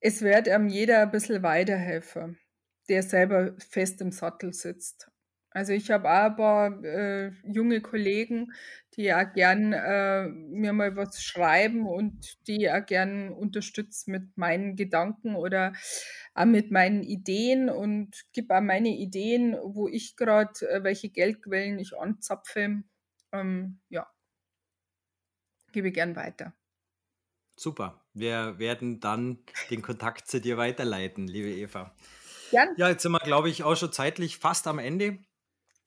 es 0.00 0.20
wird 0.20 0.46
einem 0.46 0.68
jeder 0.68 1.02
ein 1.02 1.10
bisschen 1.10 1.42
weiterhelfen, 1.42 2.38
der 2.90 3.02
selber 3.02 3.54
fest 3.58 4.02
im 4.02 4.12
Sattel 4.12 4.52
sitzt. 4.52 5.11
Also 5.54 5.72
ich 5.72 5.90
habe 5.90 6.04
paar 6.04 6.82
äh, 6.84 7.32
junge 7.44 7.80
Kollegen, 7.80 8.52
die 8.94 9.12
auch 9.12 9.32
gern 9.32 9.72
äh, 9.72 10.28
mir 10.28 10.72
mal 10.72 10.96
was 10.96 11.22
schreiben 11.22 11.86
und 11.86 12.46
die 12.46 12.70
auch 12.70 12.84
gern 12.84 13.30
unterstützen 13.30 14.12
mit 14.12 14.36
meinen 14.36 14.76
Gedanken 14.76 15.34
oder 15.34 15.72
auch 16.34 16.44
mit 16.46 16.70
meinen 16.70 17.02
Ideen 17.02 17.68
und 17.68 18.24
gebe 18.32 18.56
auch 18.56 18.60
meine 18.62 18.90
Ideen, 18.90 19.56
wo 19.62 19.88
ich 19.88 20.16
gerade, 20.16 20.68
äh, 20.68 20.82
welche 20.82 21.10
Geldquellen 21.10 21.78
ich 21.78 21.96
anzapfe. 21.96 22.82
Ähm, 23.32 23.80
ja, 23.88 24.06
gebe 25.72 25.92
gern 25.92 26.16
weiter. 26.16 26.54
Super. 27.56 28.04
Wir 28.14 28.58
werden 28.58 29.00
dann 29.00 29.38
den 29.70 29.82
Kontakt 29.82 30.26
zu 30.26 30.40
dir 30.40 30.56
weiterleiten, 30.56 31.26
liebe 31.26 31.50
Eva. 31.50 31.94
Gern. 32.50 32.68
Ja, 32.76 32.88
jetzt 32.88 33.02
sind 33.02 33.12
wir, 33.12 33.20
glaube 33.20 33.48
ich, 33.48 33.64
auch 33.64 33.76
schon 33.76 33.92
zeitlich 33.92 34.38
fast 34.38 34.66
am 34.66 34.78
Ende. 34.78 35.18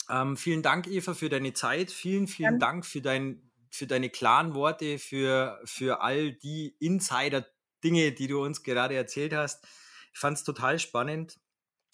Ähm, 0.10 0.38
vielen 0.38 0.62
Dank, 0.62 0.88
Eva, 0.88 1.14
für 1.14 1.30
deine 1.30 1.54
Zeit. 1.54 1.92
Vielen, 1.92 2.28
vielen 2.28 2.54
ja. 2.54 2.60
Dank 2.60 2.86
für, 2.86 3.02
dein, 3.02 3.52
für 3.72 3.88
deine 3.88 4.10
klaren 4.10 4.54
Worte, 4.54 5.00
für, 5.00 5.60
für 5.66 6.02
all 6.02 6.34
die 6.34 6.76
Insider-Dinge, 6.80 8.12
die 8.12 8.28
du 8.28 8.44
uns 8.44 8.64
gerade 8.64 8.96
erzählt 8.96 9.34
hast. 9.34 9.66
Ich 10.14 10.20
fand 10.20 10.38
es 10.38 10.44
total 10.44 10.80
spannend 10.80 11.40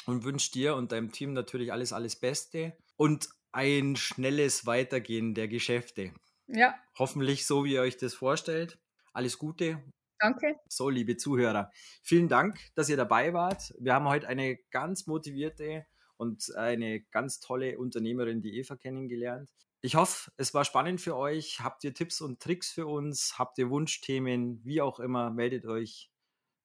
und 0.06 0.24
wünsche 0.24 0.52
dir 0.52 0.76
und 0.76 0.92
deinem 0.92 1.12
Team 1.12 1.34
natürlich 1.34 1.72
alles, 1.72 1.94
alles 1.94 2.16
Beste 2.16 2.78
und 2.98 3.30
ein 3.52 3.96
schnelles 3.96 4.66
Weitergehen 4.66 5.34
der 5.34 5.48
Geschäfte. 5.48 6.14
Ja. 6.48 6.76
Hoffentlich 6.98 7.46
so, 7.46 7.64
wie 7.64 7.74
ihr 7.74 7.82
euch 7.82 7.98
das 7.98 8.14
vorstellt. 8.14 8.80
Alles 9.14 9.38
Gute. 9.38 9.82
Danke. 10.20 10.56
So, 10.68 10.90
liebe 10.90 11.18
Zuhörer, 11.18 11.72
vielen 12.04 12.28
Dank, 12.28 12.60
dass 12.76 12.90
ihr 12.90 12.98
dabei 12.98 13.34
wart. 13.34 13.74
Wir 13.80 13.96
haben 13.96 14.08
heute 14.08 14.28
eine 14.28 14.58
ganz 14.70 15.08
motivierte 15.08 15.86
und 16.22 16.56
eine 16.56 17.02
ganz 17.02 17.40
tolle 17.40 17.80
Unternehmerin, 17.80 18.44
die 18.44 18.60
Eva, 18.60 18.76
kennengelernt. 18.76 19.50
Ich 19.82 19.96
hoffe, 19.96 20.32
es 20.38 20.54
war 20.54 20.64
spannend 20.66 21.02
für 21.02 21.18
euch. 21.18 21.62
Habt 21.62 21.84
ihr 21.84 21.96
Tipps 21.96 22.22
und 22.22 22.40
Tricks 22.40 22.72
für 22.72 22.86
uns? 22.86 23.40
Habt 23.40 23.58
ihr 23.58 23.72
Wunschthemen? 23.72 24.64
Wie 24.64 24.82
auch 24.82 25.00
immer, 25.00 25.32
meldet 25.32 25.66
euch. 25.66 26.12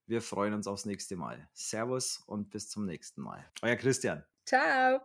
Wir 0.07 0.21
freuen 0.21 0.53
uns 0.53 0.67
aufs 0.67 0.85
nächste 0.85 1.17
Mal. 1.17 1.49
Servus 1.55 2.23
und 2.27 2.51
bis 2.51 2.69
zum 2.69 2.85
nächsten 2.85 3.23
Mal. 3.23 3.51
Euer 3.63 3.77
Christian. 3.77 4.23
Ciao. 4.45 5.01